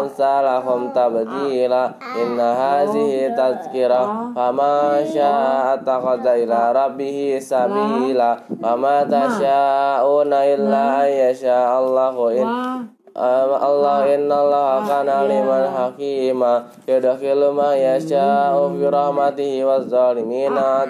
[0.02, 1.94] amsalahum tabdila.
[2.18, 8.42] Inna hazihi tazkirah fama syaa attakhadha ila rabbih sabila.
[8.58, 12.48] Wa tasyauna illa yasha Allahu in.
[13.10, 16.70] Allah inna Allah kana liman hakima.
[16.86, 20.86] Yudakhilu ma yasha'u fi rahmatihi waz zalimina.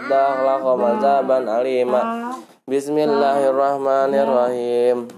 [1.01, 2.36] Azaban alima.
[2.68, 5.09] Bismillahirrahmanirrahim.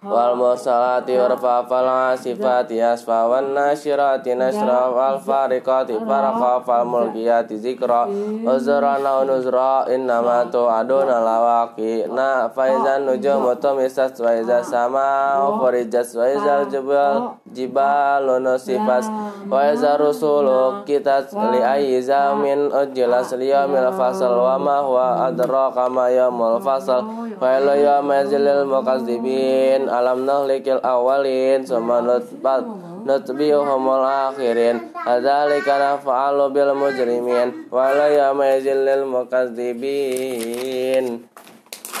[0.00, 8.08] Wal mursalati urfa fal asifati asfa wan nasyirati nasra wal fariqati farqa fal mulkiyati zikra.
[8.48, 12.08] Uzra na nuzra innama tu'aduna lawaqi.
[12.08, 19.04] Na faizan nujumu tumisat wa iza sama furijat wa iza jibal jibal nusifas
[19.52, 26.08] wa iza rusulu kitat li ayyi zamin ujilas liyamil fasal wa ma huwa adraka ma
[26.08, 27.04] yamul fasal.
[27.36, 32.62] Wa ila yamazilil mukazzibin alam nahlikil awalin summa nutbat
[33.02, 34.94] nutbihumul akhirin.
[34.94, 40.46] Adzalika naf'alu bil mujrimin wa la yamazilil mukazzibin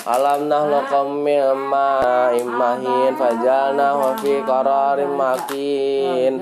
[0.08, 6.40] Alam nahlukum min ma'in mahin fajalnahu fi qararin makin.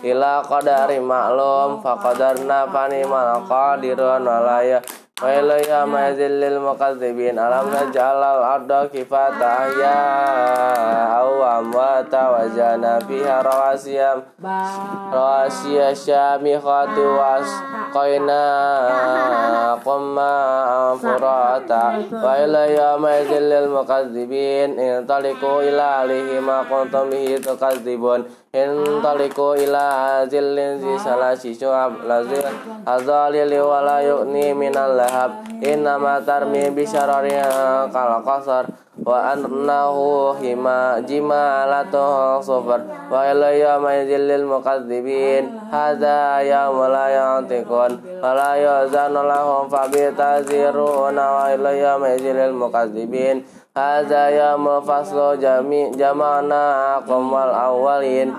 [0.00, 4.80] Ila qadari maklum faqadarna fanimal qadirun walaya
[5.16, 9.96] wa ilayya mazillil mukazzibin alam naj'alal arda kifata ahya
[11.08, 14.20] aw amwata wa jana fiha rawasiyam.
[15.08, 17.48] Rawasiya syamikhati was
[17.96, 18.44] qaina
[19.80, 21.96] qumma furata.
[22.12, 30.28] Wa ilayya mazillil mukazzibin in taliku ila alihi ma kuntum bihi tukadzibun in taliku ila
[30.28, 32.44] zillin zi salasi syu'ab lazil
[32.84, 35.30] azalili wa la yu'ni minal lahab
[35.62, 37.46] innama tarmi bisyararin
[37.94, 38.66] kal qasar
[39.06, 48.34] wa annahu hima jimalatu sufar wa ila yawma yajillil mukadzibin hadza yawma la yantiqun wa
[48.34, 53.46] la yuzanu lahum fa bitaziruna wa ila yawma yajillil mukadzibin
[53.76, 58.32] hadza yawma faslu jami jama'nakum wal awwalin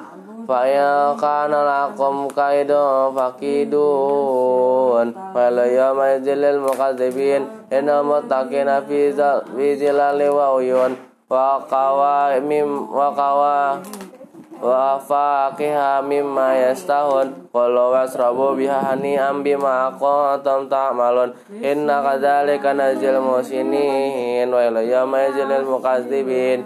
[0.48, 2.72] فَيَقَانَ لَكُمْ كَيْدٌ
[3.18, 7.42] فَكِيدُونَ وَلَا يَوْمَ يَجِلِ الْمُكَذِبِينَ
[7.74, 9.12] إِنَّ مُتَّقِينَ فِي
[9.80, 10.96] ظِلَالِ وَعُيُونَ
[11.30, 13.82] وَقَوَى مِمْ وَقَوَى
[14.64, 21.34] وفاكهة مما يستهون قلوا واشربوا بها هنيئا بما كنتم تعملون
[21.64, 26.60] إن كذلك نجزي المحسنين ويل يوم يجزي المكذبين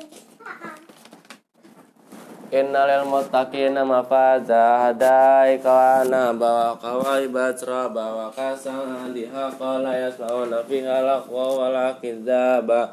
[2.51, 10.59] Inna lil muttaqina mafaza hadaika wa naba wa qawaiba traba wa kasan dihaqa la yasma'una
[10.67, 12.91] fiha laqwa wa la kizzaba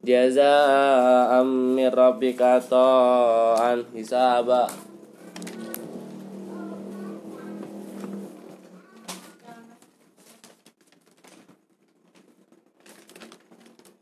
[0.00, 4.64] jazaa'am min rabbika ta'an hisaba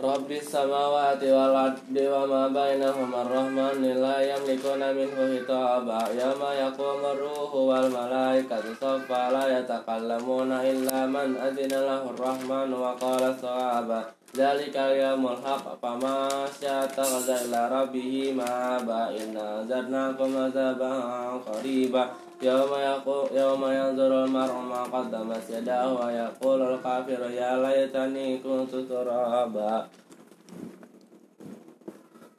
[0.05, 6.05] Rabbi samawati wal ardi wa ma bainahuma ar-rahman la yamlikuna minhu hitaba.
[6.13, 13.33] Yama yaqumu ruhu wal malaikatu saffa la yatakallamuna illa man adina lahu ar-rahman wa qala
[13.33, 22.11] sawaba Dzalika yaumul haq fama syatakhadha ila rabbih ma ba inna zarnakum azaban qariba.
[22.43, 29.87] Yawma yaqu yawma yanzuru al-mar'u ma qaddamat yadahu wa yaqulu al-kafiru ya laytani kuntu turaba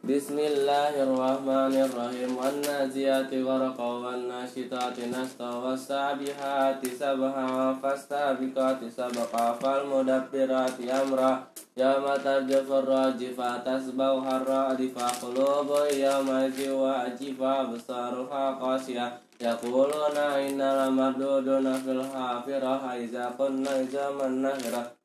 [0.06, 2.38] Bismillahirrahmanirrahim.
[2.38, 12.22] Wan naziyati gharqa wan nashitati nasta was sabihati sabha fastabiqati sabqa fal mudabbirati amra Yawma
[12.22, 19.10] tarjufur rajifa tasbau harra difa qulubu yawma jiwa jifa besaruha qasiyah
[19.42, 23.82] Yaquluna inna lamarduduna fil hafirah Iza kunna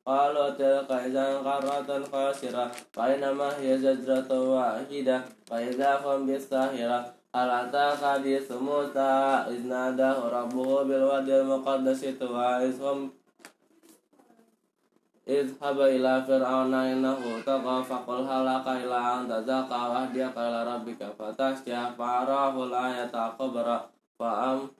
[0.06, 7.02] Qalu tilka izan qarratun khasirah Fa inama hiya zajratu wahidah Fa idza hum bistahirah
[7.34, 13.10] Hal ataka hadithu Musa Iz nadahu rabbuhu bil wadil muqaddasi tuwa Iz hum
[15.26, 21.98] اذهب إلى فرعون إنه طغى فقل هل لك إلى أن تزكى واهديك إلى ربك فتخشى
[21.98, 23.78] فأراه الآية الكبرى
[24.18, 24.70] فأم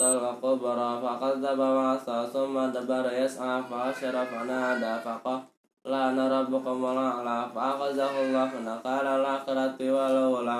[0.00, 5.40] الكبرى فكذب وعصى ثم دبر يسعى فحشر فنادى فقال
[5.84, 10.58] لعن ربكم والأعلى فأخذه الله نكال الآخرة والأولى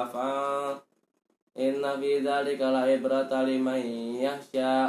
[1.51, 3.83] Inna fi dzalika la ibrata liman
[4.17, 4.87] yakhsha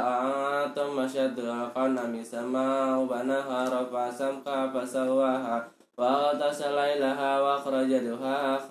[0.62, 5.58] antum ashaddu al-qanami sama'u banaha rafa samka fasawaha
[5.98, 8.62] wa ghatasha ilaha wa akhraja duhaha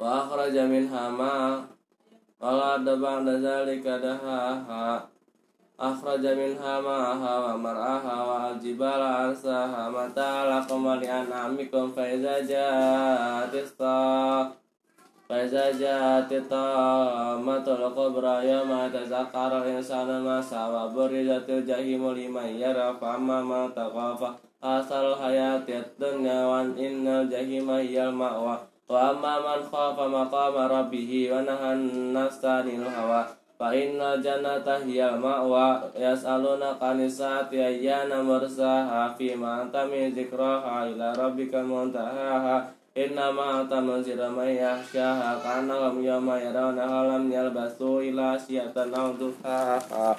[0.00, 0.24] wa
[2.40, 5.16] akhraja minha ma wa la ba'da dzalika dahaha
[5.80, 14.52] أخرج منها ماءها ومرعاها والجبال أرساها متاع لكم ولأنعامكم فإذا جاءت الصاخة
[15.28, 23.74] فإذا جاءت الطامة الكبرى يوم يتذكر الإنسان ما سعى وبرزت الجحيم لمن يرى فأما من
[23.74, 24.20] تخاف
[24.62, 28.58] آثار الحياة الدنيا وإن الجحيم هي المأوى
[28.90, 33.26] وأما من خاف مقام ربه ونهى النفس عن الهوى
[33.60, 41.54] فإن الجنة هي المأوى يسألونك عن الساعة أيان مرساها فيما أنت من ذكراها إلى ربك
[41.54, 50.16] منتهاها إنما أنت منذر من يخشاها كأنهم يوم يرونها لم يلبثوا إلا عشية أو ضحاها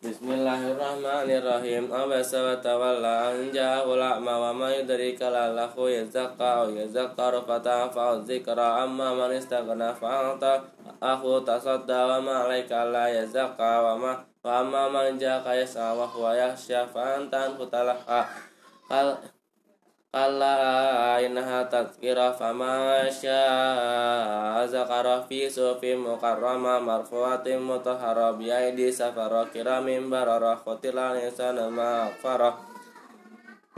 [0.00, 1.92] Bismillahirrahmanirrahim.
[1.92, 8.80] Abasa wa tawalla an ja'ahu la'ma wa ma yudrika lallahu yazakka aw yazakkaru fata'afa'u dzikra
[8.80, 10.64] amma man istaghna fa'anta
[11.04, 16.08] akhu tasadda wa ma 'alaika la yazakka wa ma wa amma man ja'aka yas'a wa
[16.08, 17.68] huwa yakhsha fa'anta anhu
[20.10, 29.46] talaha Kalla innaha tadhkira fama syaa zakara fi sufin mukarrama marfuatin mutahhara bi aidi safara
[29.54, 32.58] kiramin barara qutila insana ma akfara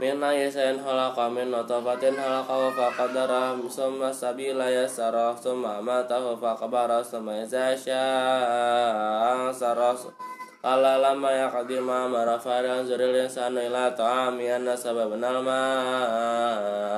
[0.01, 7.05] min ayasin khalaqa min nutfatin khalaqa fa qadara summa sabila yasara summa matahu fa qabara
[7.05, 9.93] summa iza syaa ansara
[10.63, 15.59] Qala lama ya qadima marafadan zuril insanu ila ta'ami anna sababna ma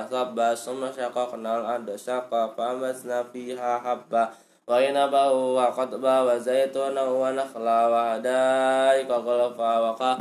[0.06, 4.30] sabba summa syaqa kenal ada syaqa famasna fiha habba.
[4.70, 10.14] Wa inabahu wa qadba wa zaituna wa nakhla wa hadai ka qalfa wa qa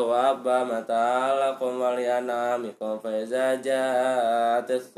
[0.00, 4.96] wa abba mata lakum wa li anamikum fa iza ja'atis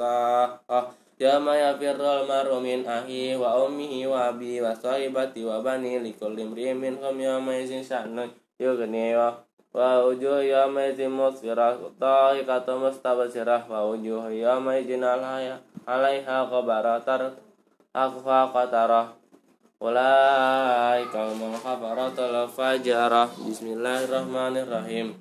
[1.17, 6.77] Yama yafirrul maru min ahi wa ummihi wa abi wa sahibati wa bani likulli imri'in
[6.77, 8.29] minhum yawma izin sya'nun
[8.61, 9.33] yughni wa
[9.73, 15.57] wa ujuh yawma izin musfirah tahikatu mustabsirah wa ujuh yawma izin alaiha
[15.89, 17.33] alaiha qabaratar
[17.97, 19.17] akfa qatarah.
[19.77, 25.13] Ulaika umul khafaratul fajarah Bismillahirrahmanirrahim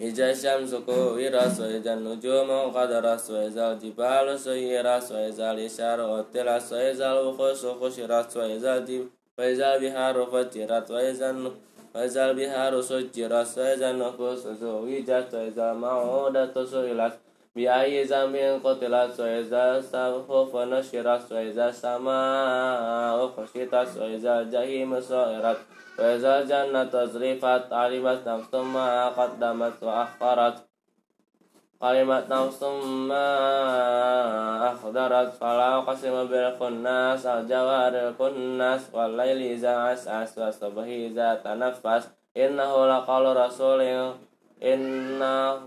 [0.00, 8.36] إذا الشمس كورت وإذا النجوم قدرت وإذا الجبال سيرت وإذا الإشار عطلت وإذا الوحوش حشرت
[8.36, 8.84] وإذا
[9.38, 11.36] وإذا البحار فجرت وإذا
[11.94, 17.14] وإذا البحار سجرت وإذا النفوس زوجت وإذا الموءودة سئلت
[17.56, 25.58] بأي ذنب قتلت وإذا الصحف نشرت وإذا السماء خشطت وإذا الجحيم سئرت
[25.99, 30.57] وإذا الجنة أزلفت علمت نفس ما قدمت وأخرت
[31.81, 32.63] علمت نفس
[33.09, 33.27] ما
[34.71, 43.81] أخدرت فلا أقسم بالخناس الجوار الكناس والليل إذا عسعس والصبح إذا تنفس إنه لقول رسول
[44.63, 45.65] إنه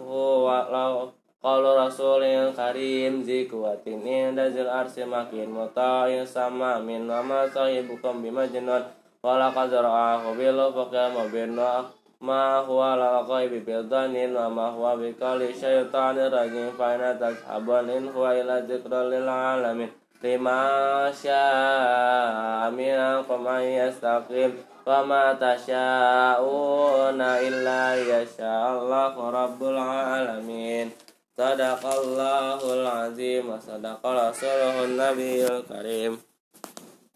[1.42, 8.82] قول رسول كريم ذي قوة عند ذي العرش مكين مطاع سمع من وما صاحبكم بمجنون
[9.27, 11.83] khalaqa zar'ahu bil ufuqi mubinna
[12.23, 16.71] ma huwa lal ghaibi bidanin wa ma huwa bi qali syaitanir rajim.
[16.79, 19.91] Fa inna tashaban in huwa ila dzikra lil alamin.
[20.23, 24.55] Lima syaa minkum ay yastaqim
[24.87, 30.89] wa ma tasyauna illa yasha Allahu rabbul alamin.
[31.37, 36.17] Sadaqallahul azim wa sadaqa rasuluhun nabiyul karim.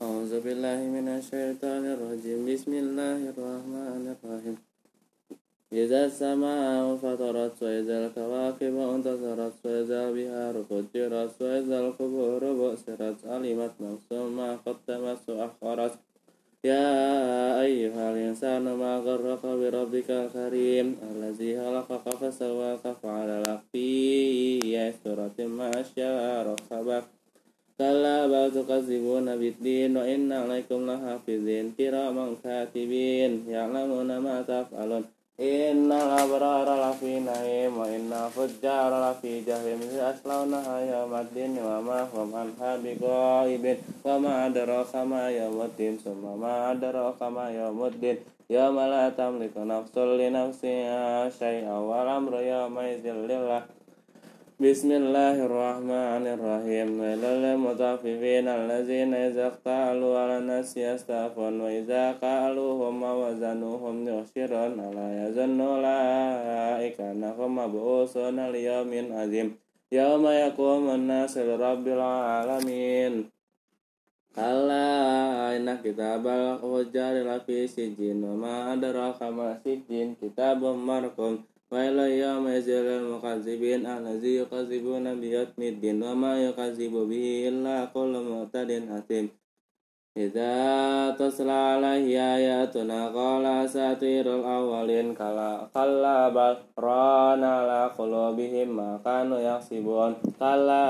[0.01, 2.39] أعوذ بالله من الشيطان الرجيم.
[2.49, 4.57] بسم الله الرحمن الرحيم.
[5.81, 14.49] إذا السماء فطرت وإذا الكواكب انتظرت وإذا البحار فجرت وإذا القبور بؤسرت علمت نفس ما
[14.65, 15.93] قدمت وأخرت.
[16.65, 16.89] يا
[17.61, 23.87] أيها الإنسان ما غرك بربك الكريم الذي خلقك فسواك فعدلك في
[24.65, 27.20] أي سورة ما شاء ركبك
[27.80, 35.04] كلا بل تكذبون بالدين وإن عليكم لحافظين كراما كاتبين يعلمون ما تفعلون
[35.40, 43.76] إن الأبرار لفي نعيم وإن الفجار لفي جحيم يصلونها يوم الدين وما هم عنها بغائبين
[44.04, 48.16] وما أدراك ما يوم الدين ثم ما أدراك ما يوم الدين
[48.50, 53.62] يوم لا تملك نفس لنفسها شيئا والأمر يومئذ لله
[54.60, 56.88] بسم الله الرحمن الرحيم
[57.24, 67.50] للمطففين الذين إذا اقتالوا على الناس يستعفون وإذا قالوهم وزنوهم يخسرون ألا يظن أولئك أنهم
[67.56, 69.48] مبعوثون ليوم عظيم
[69.92, 73.14] يوم يقوم الناس لرب العالمين
[74.36, 74.86] كلا
[75.56, 81.40] inna kitabal fujjar lafi sijjin wa ma adraka ma sijjin kitabun marqum
[81.71, 89.25] ويل يومئذ للمكذبين الذي يكذبون بيوم الدين وما يكذب به إلا كل معتد أثيم
[90.17, 90.55] إذا
[91.19, 100.85] تتلى عليه آياتنا قال أساطير الأولين كلا بل ران على قلوبهم ما كانوا يكسبون كلا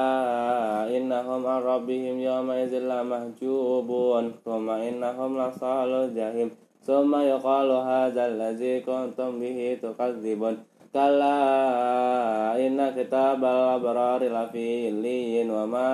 [0.97, 6.49] إنهم عن ربهم يومئذ لمحجوبون ثم إنهم لصال الجحيم
[6.81, 15.88] ثم يقال هذا الذي كنتم به تكذبون كلا إن كتاب الأبرار لفي إليين وما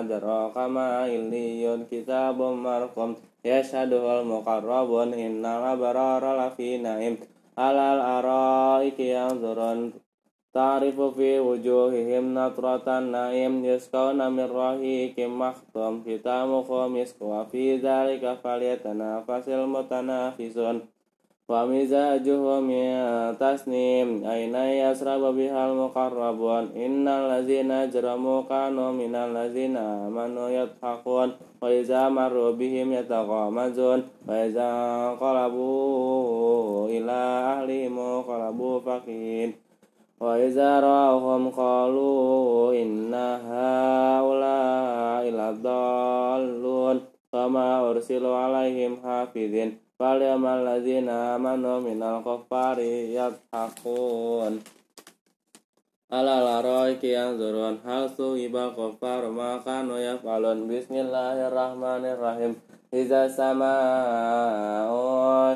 [0.00, 7.16] أدراك ما إليون كتاب مرقم يشهده المقربون إن الأبرار لفي نعيم
[7.58, 9.92] على الأرائك ينظرون
[10.54, 20.80] تعرف في وجوههم نطرة النعيم يسقون من رهيق مختوم ختامه مسك وفي ذلك فليتنافس المتنافسون
[21.48, 22.84] ومزاجه من
[23.40, 31.32] تسنيم أين يشرب بها المقربون إن الذين أجرموا كانوا من الذين آمنوا يضحكون
[31.62, 34.68] وإذا مروا بهم يتغامزون وإذا
[35.10, 37.20] انقلبوا إلى
[37.52, 39.52] أهلهم انقلبوا فقين
[40.20, 43.14] وإذا رأوهم قالوا إن
[43.54, 47.00] هؤلاء لضالون
[47.32, 52.78] فما أرسلوا عليهم حافظين فاليوم الذين آمنوا من الكفار
[53.18, 54.52] يضحكون
[56.12, 62.52] على الأرائك ينظرون هل ثوب الكفار ما كانوا يفعلون بسم الله الرحمن الرحيم
[62.92, 64.92] إذا السماء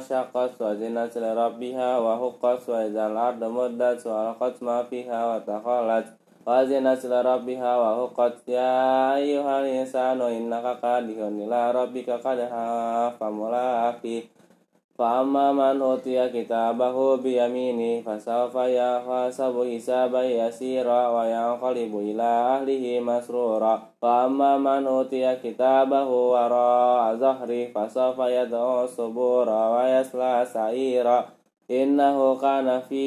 [0.09, 6.07] شقت وزنت لربها وحقت وإذا الأرض مدت وألقت ما فيها وتخلت
[6.48, 14.24] وزنت لربها وحقت يا أيها الإنسان إنك كادح إلى ربك قدحا فملاقيه
[14.98, 24.88] فأما من أوتي كتابه بيمينه فسوف يحاسب حسابا يسيرا وينقلب إلى أهله مسرورا وأما من
[24.88, 31.26] أوتي كتابه وراء ظهره فسوف يدعو صبورا ويصلى سعيرا
[31.72, 33.04] إنه كان في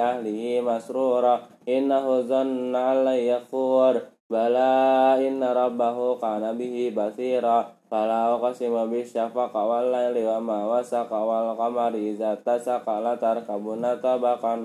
[0.00, 7.74] أهله مسرورا innahu zanna la yaqur bala inna rabbahu kana bihi basira.
[7.90, 14.62] Fala uqsimu bisyafaqa wal laili wa ma wasaq wal qamari idza tasaqa la tarkabuna tabaqan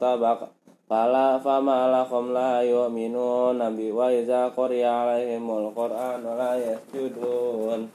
[0.00, 0.48] tabaq.
[0.88, 7.92] Fala fama lakum la yu'minuna bi wa idza quri'a alaihimul qur'anu la yasjudun.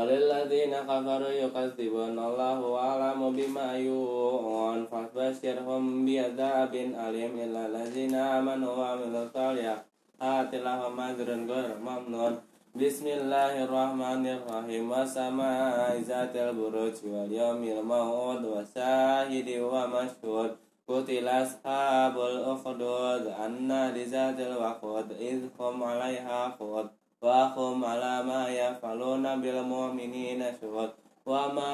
[0.00, 9.28] Walilladzina kafaru yukadzibun Allahu a'lamu bima yu'un Fasbashirhum bi'adzabin alim Illa ladzina amanu wa amilu
[9.28, 9.76] salih
[10.16, 12.40] Atilahum ajrun gur mamnun.
[12.72, 14.88] Bismillahirrahmanirrahim.
[14.88, 20.56] Wasama izatil buruj Wal yawmil ma'ud Wasahidi wa mashhud.
[20.88, 26.88] Kutila ashabul ukhdud Anna rizatil wakud Idhum alaiha khud
[27.21, 30.89] وهم على ما يفعلون بالمؤمنين شهود
[31.25, 31.73] وما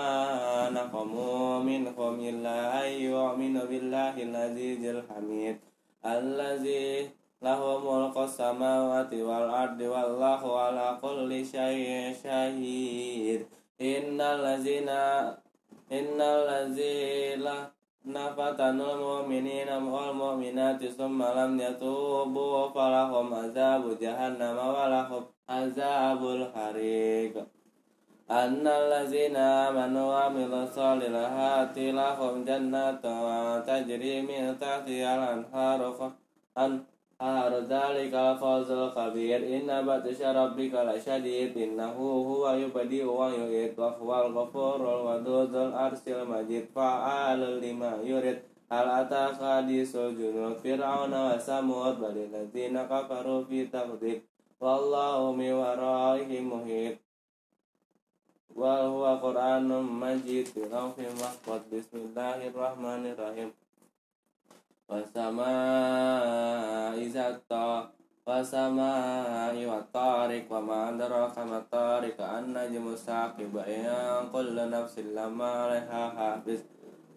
[0.69, 2.57] نقموا منهم إلا
[2.87, 5.57] أن يؤمنوا بالله العزيز الحميد
[6.05, 7.09] الذي
[7.41, 13.41] له ملك السماوات والأرض والله على كل شيء شهيد
[13.81, 14.89] إن الذين
[15.91, 17.45] إن الذين
[18.37, 27.38] فتنوا المؤمنين والمؤمنات ثم لم يتوبوا فلهم عذاب جهنم ولهم azabul harik
[28.26, 36.10] Annalazina amanu amilu salilahati lahum jannatu wa tajri min tahtiha al-anharu
[36.58, 41.54] anharu dhalika al-fawzul kabir inna batisya rabbika la syadid.
[41.54, 46.66] Innahu huwa yubadi wa yu'id wa huwal ghafurul wadudul arsil majid.
[46.74, 48.42] Fa'alul lima yurid.
[48.66, 52.02] Hal ataka disul junud fir'auna wa samud.
[52.02, 53.70] Balilazina kafaru fi
[54.60, 56.96] wallahu mi waraihi muhit.
[58.56, 63.52] Wa huwa qur'anun majid fi mahfad bismillahirrahmanirrahim.
[64.88, 65.84] Wasama'i
[67.12, 67.92] zatta
[68.24, 73.84] wasama'i wa tariq wa ma adraka tariq an najmu saqib in
[74.32, 76.64] kullu nafsin lamma 'alaiha hafiz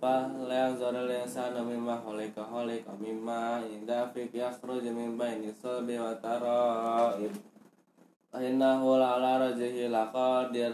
[0.03, 7.33] فلينظر الإنسان مما خلق خلق مما دافق يخرج من بين الصلب والترائب
[8.35, 10.73] إنه على رجله لقادر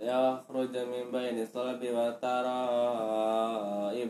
[0.00, 3.36] يخرج من بين الصلب والترائب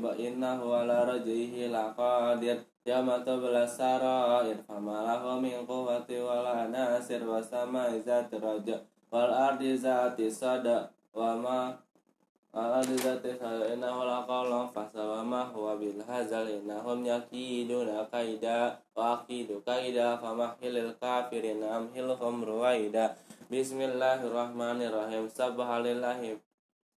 [0.07, 2.57] إنه على رجعه لقادر
[2.87, 8.79] يوم تبلى السرائر فما له من قوة ولا ناصر والسماء ذات الرجع
[9.13, 10.81] والأرض ذات الصدى
[11.15, 11.77] وما
[12.50, 13.38] Al-Alizati
[13.70, 21.62] innahul aqallam fasawa ma huwa bil hazal innahum yakiduna kaida wa aqidu kaida famahilil kafirin
[21.62, 23.14] amhilhum ruwaida
[23.54, 25.30] Bismillahirrahmanirrahim.
[25.30, 26.42] Sabbaha lillahi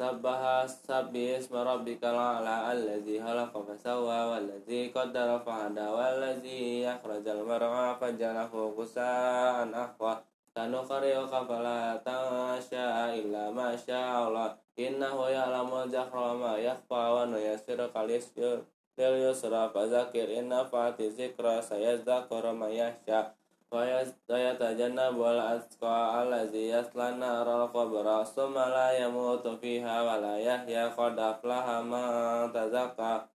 [0.01, 8.73] Sabbaha sabbi isma rabbikal a'la allazi khalaqa fasawwa wallazi qaddara fahada wallazi akhrajal mar'a fajalahu
[8.73, 14.53] qusaan ahwa sanukariu kafala tangasya illa masya Allah.
[14.77, 18.65] Innahu ya'lamu jahra ma yakhfa wa nuyassiru kalis yusr
[18.97, 20.29] lil yusra fazakir.
[20.29, 23.33] Inna fati zikra sayadzakuru man yasha
[23.73, 23.85] wa
[24.29, 31.17] yatajannabu bual asqa allazi yasla naral kubra summa la yamutu fiha wa la yahya qad
[31.17, 33.33] aflaha man tazakka.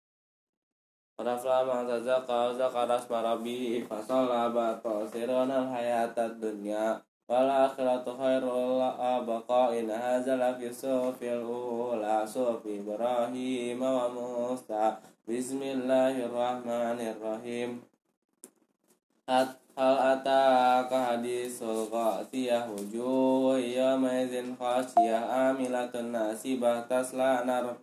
[1.18, 9.92] Rafla mangsa zakau zakaras marabi fasola bato sironal hayatat dunia wal akhiratu khairul abqa in
[9.92, 14.96] hadza fi sufil ula suf ibrahim wa musa.
[15.28, 17.84] Bismillahirrahmanirrahim.
[19.28, 27.76] At hal ataka hadisul qasiyah wujuh yawma idzin khasiyah amilatun nasibah tasla nar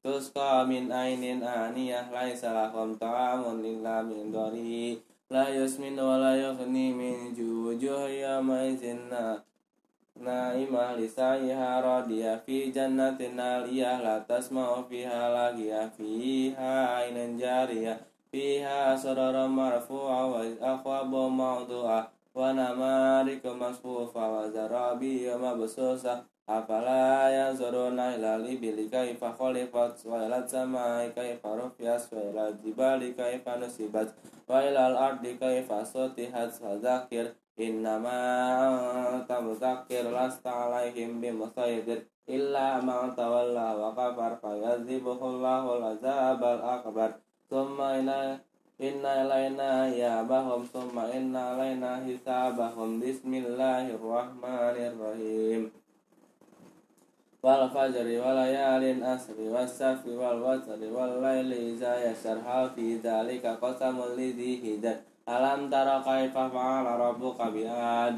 [0.00, 5.04] tusqa min ainin aniyah laisa lahum ta'amun illa min dhari.
[5.29, 7.33] لا يسمن ولا يغني من
[7.79, 8.83] جوع يومئذ
[10.19, 18.01] نائمة لسعيها راضية في جنة عالية لا تسمع فيها لاغية فيها عين جارية
[18.31, 30.00] فيها سرر مرفوعة وأكواب موضوعة ونمارق مصفوفة وزرابي مبسوسة Afala yanzuruna ila libili kaifa khuliqat
[30.08, 34.08] wa ila samai kaifa rufiyat wa ila jibali kaifa nusibat
[34.48, 43.76] wa ila al-ardi kaifa sutihat wa dzakir innama tamzakir lasta alaihim bimusaidir illa ma tawalla
[43.76, 47.20] wa kafar fayazibuhu Allahu al-azab al-akbar
[47.52, 48.40] thumma ila
[48.80, 53.04] inna ilaina ya'bahum thumma inna alaina hisabahum.
[53.04, 55.77] Bismillahirrahmanirrahim
[57.42, 62.98] wal fajri wal yalin asri was safi wal watri wal laili iza yasar hal fi
[62.98, 68.16] dhalika qasamul lidhi hidat alam tara kaifa fa'ala rabbuka bi ad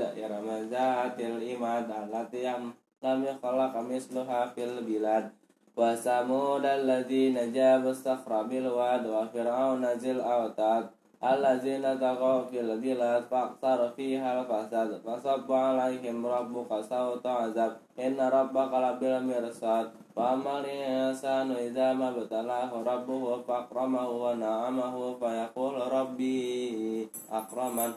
[1.18, 2.70] imad allati yam
[3.02, 5.32] lam yakhlaq misluha fil bilad.
[5.74, 10.92] Wa samud alladzina jabu sakhra bil wad wa fir'aun nazil awtad.
[11.24, 17.76] الذين طغوا في البلاد فأكثر فيها الفساد فصب عليهم ربك صوت عذاب.
[18.01, 27.92] إن ربك لبالمرصاد وأما الإنسان إذا ما ابتلاه ربه فأكرمه ونعمه فيقول ربي أكرمن.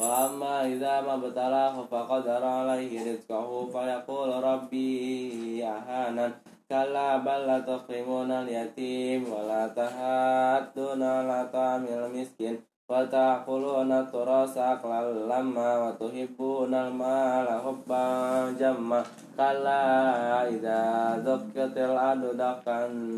[0.00, 6.32] وأما إذا ما ابتلاه فقدر عليه رزقه فيقول ربي أهانن.
[6.69, 12.55] كلا بل لا تكرمون اليتيم ولا تحاضون على طعام المسكين
[12.91, 15.01] وتأكلون التراث أكلا
[15.31, 18.05] لما وتحبون المال حبا
[18.59, 19.01] جما
[19.37, 19.83] كلا
[20.49, 20.79] إذا
[21.27, 22.77] دكت الأرض دكا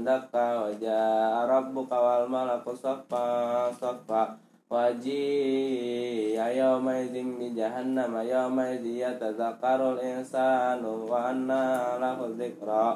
[0.09, 3.25] دكا وجاء ربك والملك صفا
[3.81, 4.23] صفا
[4.73, 11.65] وجيء يومئذ بجهنم يومئذ يتذكر الإنسان وأنى
[12.03, 12.87] له الذكرى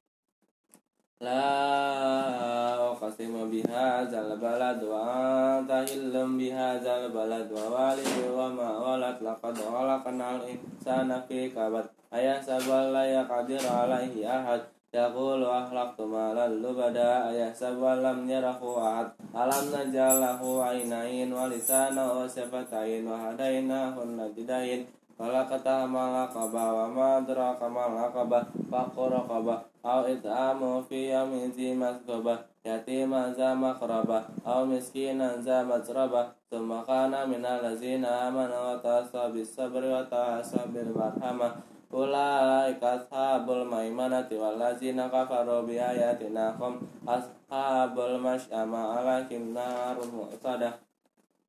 [1.21, 11.49] لا أقسم بهذا البلد وأنت حل بهذا البلد ووالد وما ولد لقد خلقنا الإنسان في
[11.49, 14.61] كبد أيحسب أن لا يقدر عليه أحد
[14.93, 23.07] يقول أخلقت مالا لبدا أيحسب أن لم يره أحد ألم نجعل له عينين ولسانا وشفتين
[23.07, 24.85] وهديناه النجدين
[25.19, 32.37] خلقتها ما العقبة وما أدراك ما العقبة فك رقبة أو إطعام في يوم ذي مسغبة
[32.65, 40.65] يتيما ذا مقربة أو مسكينا ذا متربة ثم كان من الذين آمنوا وتواصوا بالصبر وتواصوا
[40.73, 41.49] بالمرحمة
[41.93, 46.73] أولئك أصحاب الميمنة والذين كفروا بآياتنا هم
[47.07, 50.71] أصحاب المشأمة عليهم نار مؤصدة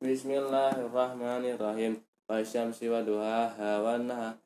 [0.02, 1.92] بسم الله الرحمن الرحيم
[2.30, 4.41] والشمس وضحاها والنهار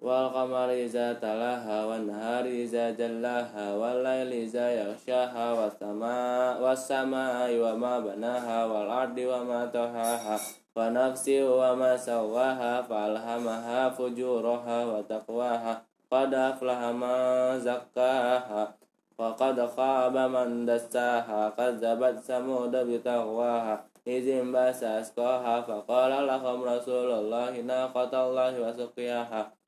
[0.00, 9.66] والقمر إذا تلاها والنهار إذا جلاها والليل إذا يغشاها والسماء والسماء وما بناها والأرض وما
[9.66, 10.36] طحاها
[10.76, 15.82] ونفس وما سواها فألهمها فجورها وتقواها
[16.12, 17.16] قد أفلح من
[17.60, 18.74] زكاها
[19.18, 28.12] وقد خاب من دساها كذبت ثمود بتقواها إذ انبعث أشقاها فقال لهم رسول الله ناقة
[28.28, 29.59] الله وسقياها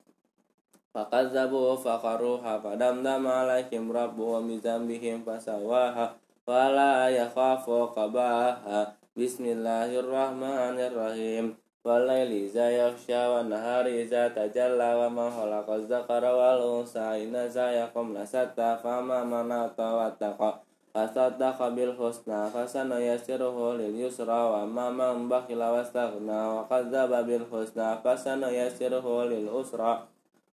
[0.93, 6.15] فكذبوا فقروها فدمدم عليهم ربهم بذنبهم فسواها
[6.47, 11.45] ولا يخاف قباها بسم الله الرحمن الرحيم
[11.85, 19.51] والليل إذا يغشى والنهار إذا تجلى وما خلق الذكر والأنثى إن سعيكم لشتى فأما من
[19.51, 20.51] أعطى واتقى
[20.95, 29.93] وصدق بالحسنى فسنيسره لليسرى وأما من بخل واستغنى وكذب بالحسنى فسنيسره للأسرى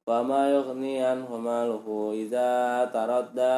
[0.10, 2.52] وما يغني عنه ماله إذا
[2.94, 3.58] تردى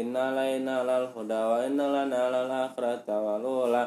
[0.00, 3.84] إن علينا للهدى وإن لنا للآخرة والأولى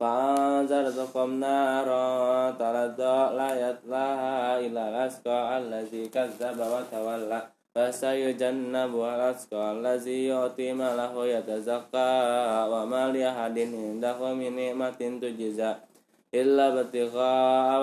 [0.00, 7.40] فأنذرتكم نارا تلظى لا يطلعها إلا الأشقى الذي كذب وتولى
[7.74, 12.12] فسيجنبها الأشقى الذي يؤتي ماله يتزكى
[12.72, 15.74] وما لأحد عنده من نعمة تجزى
[16.29, 17.33] illa batiqa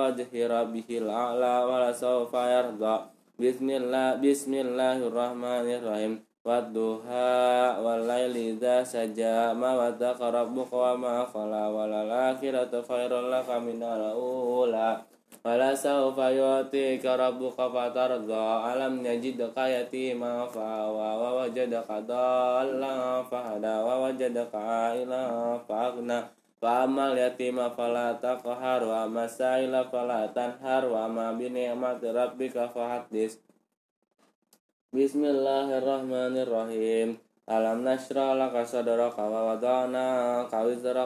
[0.06, 9.74] wajhi rabbihil a'la wa la sawfa yarda bismillah bismillahirrahmanirrahim wadduha wal laili idza saja ma
[9.74, 15.02] wadaqa rabbuka wa ma khala wal akhiratu khairul laka min al ula
[15.42, 24.06] wa la sawfa yu'tika rabbuka fatarda alam yajidka yatiman fa'awa wa wajadaka dallan fahada wa
[24.06, 31.52] wajadaka a'ilan fa'agna Fa'amal yatima fala taqhar wa masaila sa'ila fala tanhar wa ma bi
[31.52, 33.36] ni'mati rabbika fahaddis.
[34.88, 37.20] Bismillahirrahmanirrahim.
[37.44, 40.96] Alam nashrah laka sadraka wa wada'na ka yang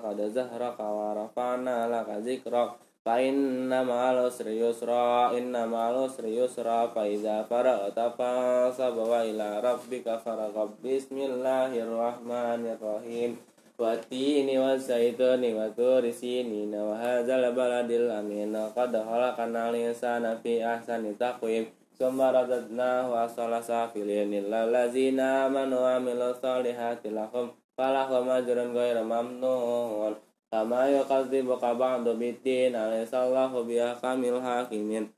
[0.00, 2.80] kada zahra kawarafana rafa'na laka.
[3.04, 9.60] Fa inna ma'al usri yusra inna ma'al usri yusra fa idza faragta fa sabwa ila
[9.60, 18.56] rabbika faragab Bismillahirrahmanirrahim watini wa zaituni wa turi sinina wa hadzal baladil amin.
[18.74, 27.10] Qad khalaqana al-insana fi ahsani taqwim summa radadnahu asfala safilin lazina ladzina wa amilus solihati
[27.12, 30.16] lahum falahum ajrun ghairu mamnun.
[30.46, 35.12] Kama yukadzibuka ba'du biddin alaysa Allahu bihakamil hakimin.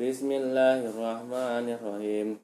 [0.00, 2.40] Bismillahirrahmanirrahim.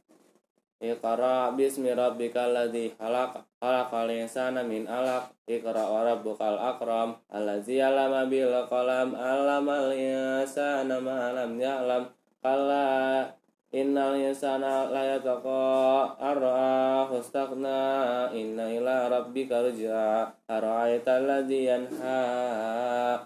[0.76, 5.32] Iqra bismi rabbikal ladzi khalaq khalaqal insana min 'alaq.
[5.48, 12.12] Iqra wa rabbukal akram allazi 'allama bil qalam 'allamal insana ma lam ya'lam.
[12.44, 13.24] Qala
[13.72, 20.28] innal insana la yataqa ar'a fastaghna inna ila rabbika ruj'a.
[20.44, 22.20] Ara'aita alladhi yanha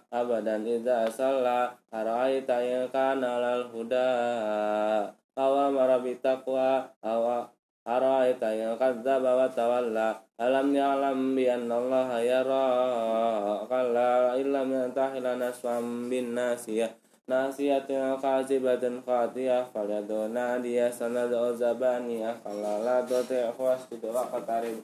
[0.07, 1.75] abadan idza salla.
[1.91, 7.51] Ara'aita in kana lal huda awa marabi taqwa awa
[7.87, 10.23] araita yang kadzdzaba wa tawalla.
[10.41, 12.67] Alam ya ya'lam bi anna allaha yara.
[13.69, 16.91] Qalla illa min tahila nasfam bin nasiyah.
[17.31, 19.71] Nasiyatin kazibatin khatiyah
[20.03, 24.83] dona dia sanad zabani qalla la tuti khawastud wa qatarib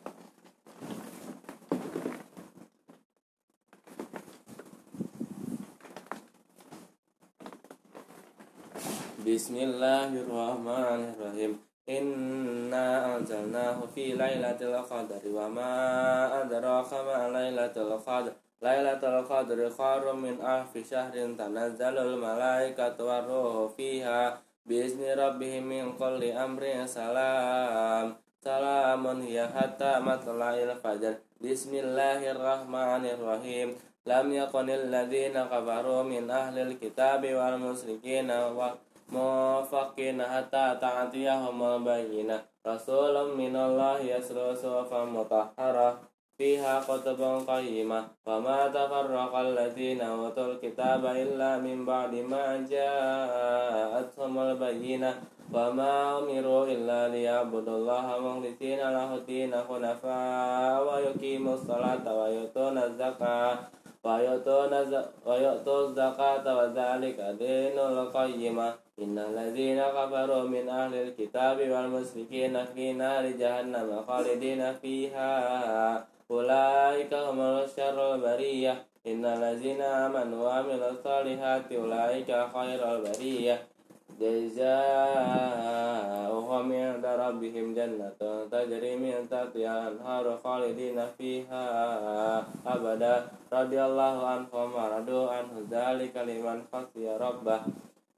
[9.37, 11.61] Bismillahirrahmanirrahim.
[11.85, 18.33] Inna anzalnahu fi lailatul qadr wa ma adraka ma lailatul qadr
[18.65, 26.89] Lailatul qadr khairum min alf syahrin tanazzalul malaikatu waruhu fiha bi rabbihim min kulli amrin
[26.89, 28.17] salam.
[28.41, 31.21] Salamun hiya hatta matla'il fajr.
[31.45, 33.77] Bismillahirrahmanirrahim.
[34.09, 38.73] Lam yakunil ladhina kafaru min ahlil kitabi wal musyrikin wa
[40.37, 45.99] حتى تأتيهم البينة رسول من الله يسلو صوفا مطهرة
[46.39, 55.13] فيها كتب قيمة وما تفرق الذين أوتوا الكتاب إلا من بعد ما جاءتهم البينة
[55.55, 63.57] وما أمروا إلا ليعبدوا الله مخلصين له الدين حنفاء ويقيموا الصلاة ويؤتون الزكاة
[64.05, 64.73] ويؤتون
[65.89, 74.74] الزكاة وذلك دين القيمة إن الذين كفروا من أهل الكتاب والمشركين في نار جهنم خالدين
[74.74, 75.32] فيها
[76.32, 78.74] أولئك هم شر البرية
[79.08, 83.56] إن الذين آمنوا وعملوا الصالحات أولئك خير البرية
[84.22, 85.72] جزاؤهم
[86.74, 88.20] عند ربهم جنة
[88.52, 91.66] تجري من تحتها الأنهار خالدين فيها
[92.68, 97.60] أبدا رضي الله عنهم ورضوا عنه ذلك لمن خشي ربه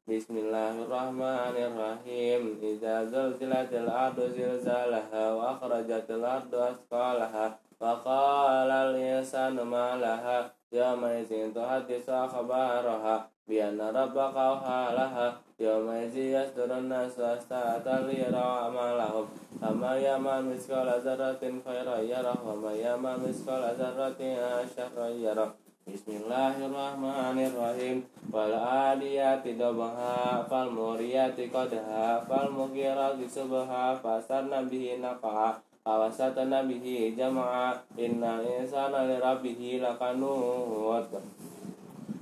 [0.09, 2.57] Bismillahirrahmanirrahim.
[2.65, 10.49] Iza zulzilatil ardu zilzalaha Wa akhrajatil ardu asqalaha Wa qalal insanu ma'laha.
[10.73, 19.29] Yawma izin tuhadisu akhbaraha Bianna rabbaka uhalaha Yawma izin yasdurun nasu Asta'atal yara amalahum.
[19.61, 24.41] Kama yaman miskala zarratin khairan yarah Wa ma yaman miskala zarratin
[24.73, 25.53] syahran yarah.
[25.89, 28.05] Bismillahirrahmanirrahim.
[28.29, 35.57] Wal adiyati dobaha Fal muriyati kodaha Fal mugirati subaha Fasar nabihi naqa
[35.89, 37.73] Awasata nabihi jama'a.
[37.97, 41.09] Inna insana lirabihi lakanut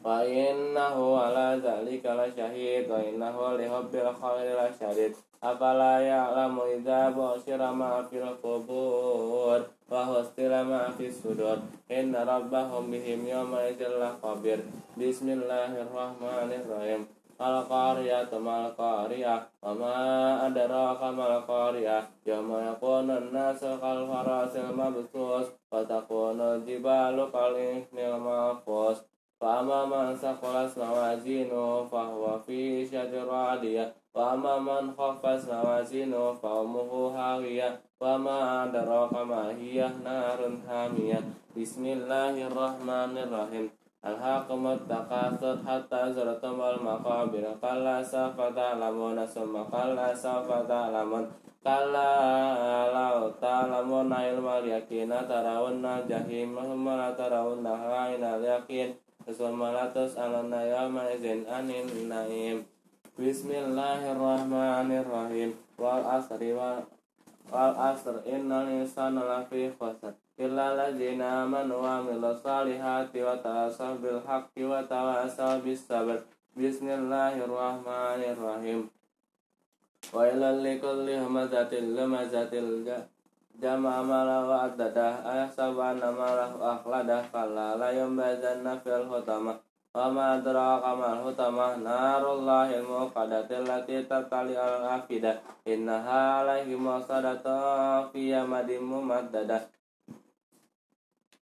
[0.06, 7.12] Wa innahu ala zalika la syahid Wa innahu lihubbil khairi la syadid Afala ya'lamu idza
[7.12, 11.60] bu'sira ma fil qubur wa hustila ma fis sudur.
[11.92, 14.64] Inna rabbahum bihim yawma idzin khabir.
[14.96, 17.04] Bismillahirrahmanirrahim.
[17.36, 25.52] Al qariyatu mal qariyah wa ma adraka mal qariyah yawma yakunu an-nasu kal farasil mabsus
[25.68, 29.04] wa takunu jibalu kal ihnil mahfuz.
[29.36, 37.79] Fa amma man saqulat mawazinuhu fa huwa fi shajaratin وأما من خفت موازينه فأمه هاوية
[38.01, 41.19] وما أدراك ما هي نار حامية
[41.57, 43.69] بسم الله الرحمن الرحيم
[44.05, 51.25] ألهاكم التكاثر حتى زرتم المقابر كلا سوف تعلمون ثم كلا سوف تعلمون
[51.63, 52.11] كلا
[52.97, 58.89] لو تعلمون علم اليقين ترون الجحيم ثم لترونها عين اليقين
[59.39, 62.57] ثم لتسألن يومئذ عن النعيم
[63.16, 65.56] Bismillahirrahmanirrahim.
[65.80, 66.84] Wal asri wal
[67.48, 68.20] wal asr.
[68.28, 70.12] Innal insana lafi khusr.
[70.36, 76.20] Illa ladzina amanu wa amilus salihati wa tawasaw bil haqqi wa tawasaw bis sabr.
[76.60, 78.92] Bismillahirrahmanirrahim.
[80.12, 82.84] Wa ila likulli hamazatil lamazatil
[83.56, 85.24] jama amala wa addadah.
[85.24, 87.32] Ayasabu anna malahu akhladah.
[87.32, 89.56] Kalla la yumbazanna fil hutamah
[89.96, 98.84] Wama adraka mal hutamah narullahil muqaddatil lati tatali al afidah Inna halaihi musadata fi yamadim
[98.84, 99.64] mumaddadah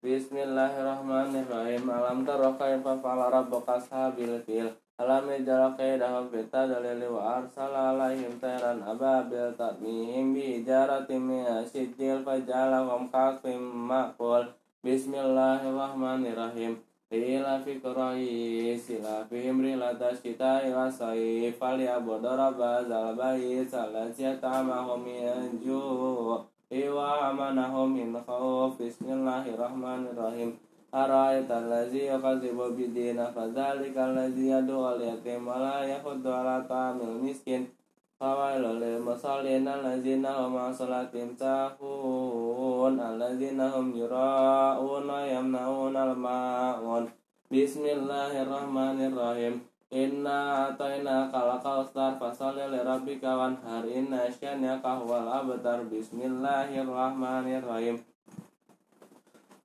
[0.04, 1.82] Bismillahirrahmanirrahim.
[1.82, 4.70] Alam taraka yang fafala rabbaka sahabil fil?
[5.02, 12.22] Alam yajra kaidahum fita dalili wa arsala alaihim tayran ababil tatmihim bi ijaratin min asijil
[12.22, 14.46] fajalahum kasfim maqul.
[14.86, 16.93] Bismillahirrahmanirrahim.
[17.12, 25.60] Ila fi quraish ila fi imrilata syita ila sayf falyabudu rabbazal bait allazi at'amahum min
[25.60, 26.40] ju'
[26.72, 28.80] Iwa amanahum min khawf.
[28.80, 30.56] Bismillahirrahmanirrahim
[30.96, 37.68] Ara'aita allazi yukadzibu bidina Fadzalika allazi yadu al-yatim Wa la ala ta'amil miskin
[38.14, 47.10] Fawailul lil musallin allazina hum an salatim sahun allazina hum yura'un wa yamna'un al-ma'un.
[47.50, 49.66] Bismillahirrahmanirrahim.
[49.90, 53.82] Inna atayna kal kausar fasalli li rabbika wanhar.
[53.82, 55.82] Inna syaniaka huwal abtar.
[55.90, 57.98] Bismillahirrahmanirrahim.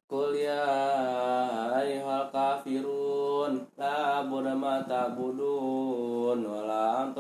[0.09, 0.65] Qul ya
[2.33, 7.13] kafirun la abudu ma ta'budun wala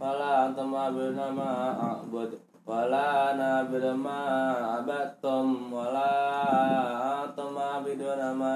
[0.00, 2.32] wala antum abidun ma a'bud
[2.64, 4.18] wala ana abidu ma
[4.80, 6.08] abattum wala
[7.28, 8.52] antum abidun ma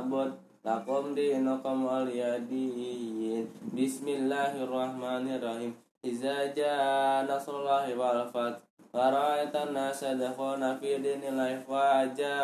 [0.00, 5.72] a'bud Lakum dinukum waliyadin Bismillahirrahmanirrahim.
[6.04, 12.40] Iza jaa nasrullahi wal fath Waraitan nasa dakhuna fi dinillahi faja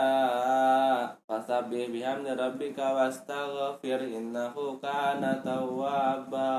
[1.65, 6.53] bihamdi rabbika wastaghfir innahu kana tawwaba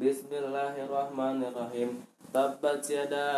[0.00, 2.00] Bismillahirrahmanirrahim.
[2.32, 3.36] Tabbat yada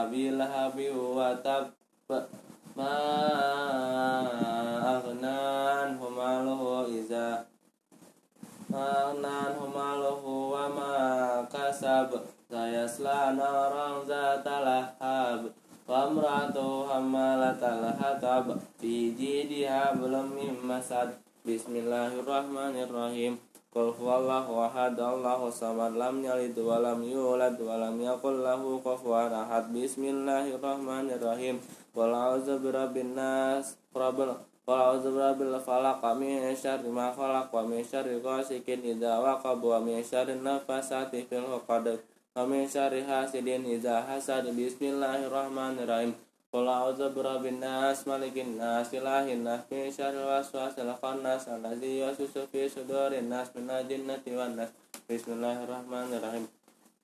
[0.00, 1.68] abi lahabi wa tab
[2.72, 2.96] ma
[6.88, 7.44] iza
[8.72, 10.92] aghnan humaluhu wa ma
[11.44, 12.24] kasab.
[12.48, 15.52] Sayasla naran zata lahab.
[15.84, 18.56] Wa amratu hammalatal hatab.
[18.80, 21.20] Fi min masad.
[21.44, 28.80] Bismillahirrahmanirrahim Qul huwallahu ahad Allahu samad lam yalid wa lam yulad wa lam yakul lahu
[28.80, 29.68] kufuwan ahad.
[29.76, 31.60] Bismillahirrahmanirrahim.
[31.92, 34.32] Qul a'udzu birabbin nas rabbil
[34.68, 39.80] Qul a'udzu birabbil falaq min syarri ma khalaq wa min syarri ghasikin idza waqab wa
[39.80, 41.96] min syarri nafasati fil 'uqad
[42.36, 44.48] wa min syarri hasidin idza hasad.
[44.52, 46.16] Bismillahirrahmanirrahim
[46.48, 52.64] Qul a'udzu birabbin nas malikin nas ilahin nas min syarril waswasil khannas allazi yuwaswisu fi
[52.64, 54.72] sudurin nas minal jinnati wan nas.
[55.04, 56.48] Bismillahirrahmanirrahim.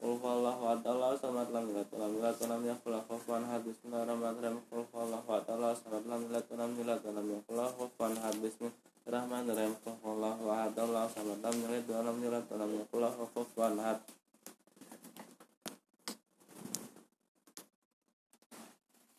[0.01, 3.45] Qul huwallahu ahad Allahu samad lam yalid wa lam yulad wa lam yakul lahu kufuwan
[3.45, 3.63] ahad.
[3.69, 4.61] Bismillahirrahmanirrahim.
[4.73, 8.13] Qul huwallahu ahad Allahu samad lam yalid wa lam yulad wa lam yakul lahu kufuwan
[8.17, 8.35] ahad.
[8.41, 9.75] Bismillahirrahmanirrahim.
[9.85, 13.77] Qul huwallahu ahad Allahu samad lam yalid wa lam yulad wa lam yakul lahu kufuwan
[13.77, 14.01] ahad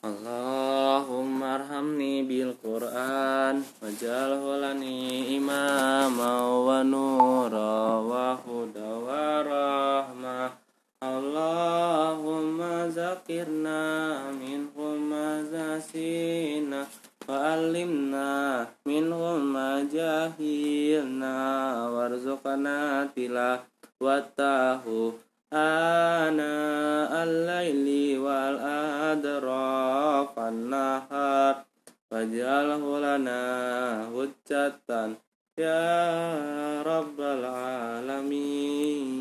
[0.06, 10.54] Allahumma arhamni bil Qur'an waj'alhu lani imama wa nura wa huda wa rahmah.
[11.02, 16.86] Allahumma zakirna minhum ma zasina
[17.26, 21.34] wa alimna minhum ma jahilna
[21.90, 25.35] warzuqna tilawatahu ana
[27.16, 28.60] al-laili wal
[29.16, 31.64] adraf an-nahar
[32.12, 33.40] waj'alhu lana
[34.12, 35.16] hujjatan
[35.56, 35.80] ya
[36.84, 39.16] rabbal alamin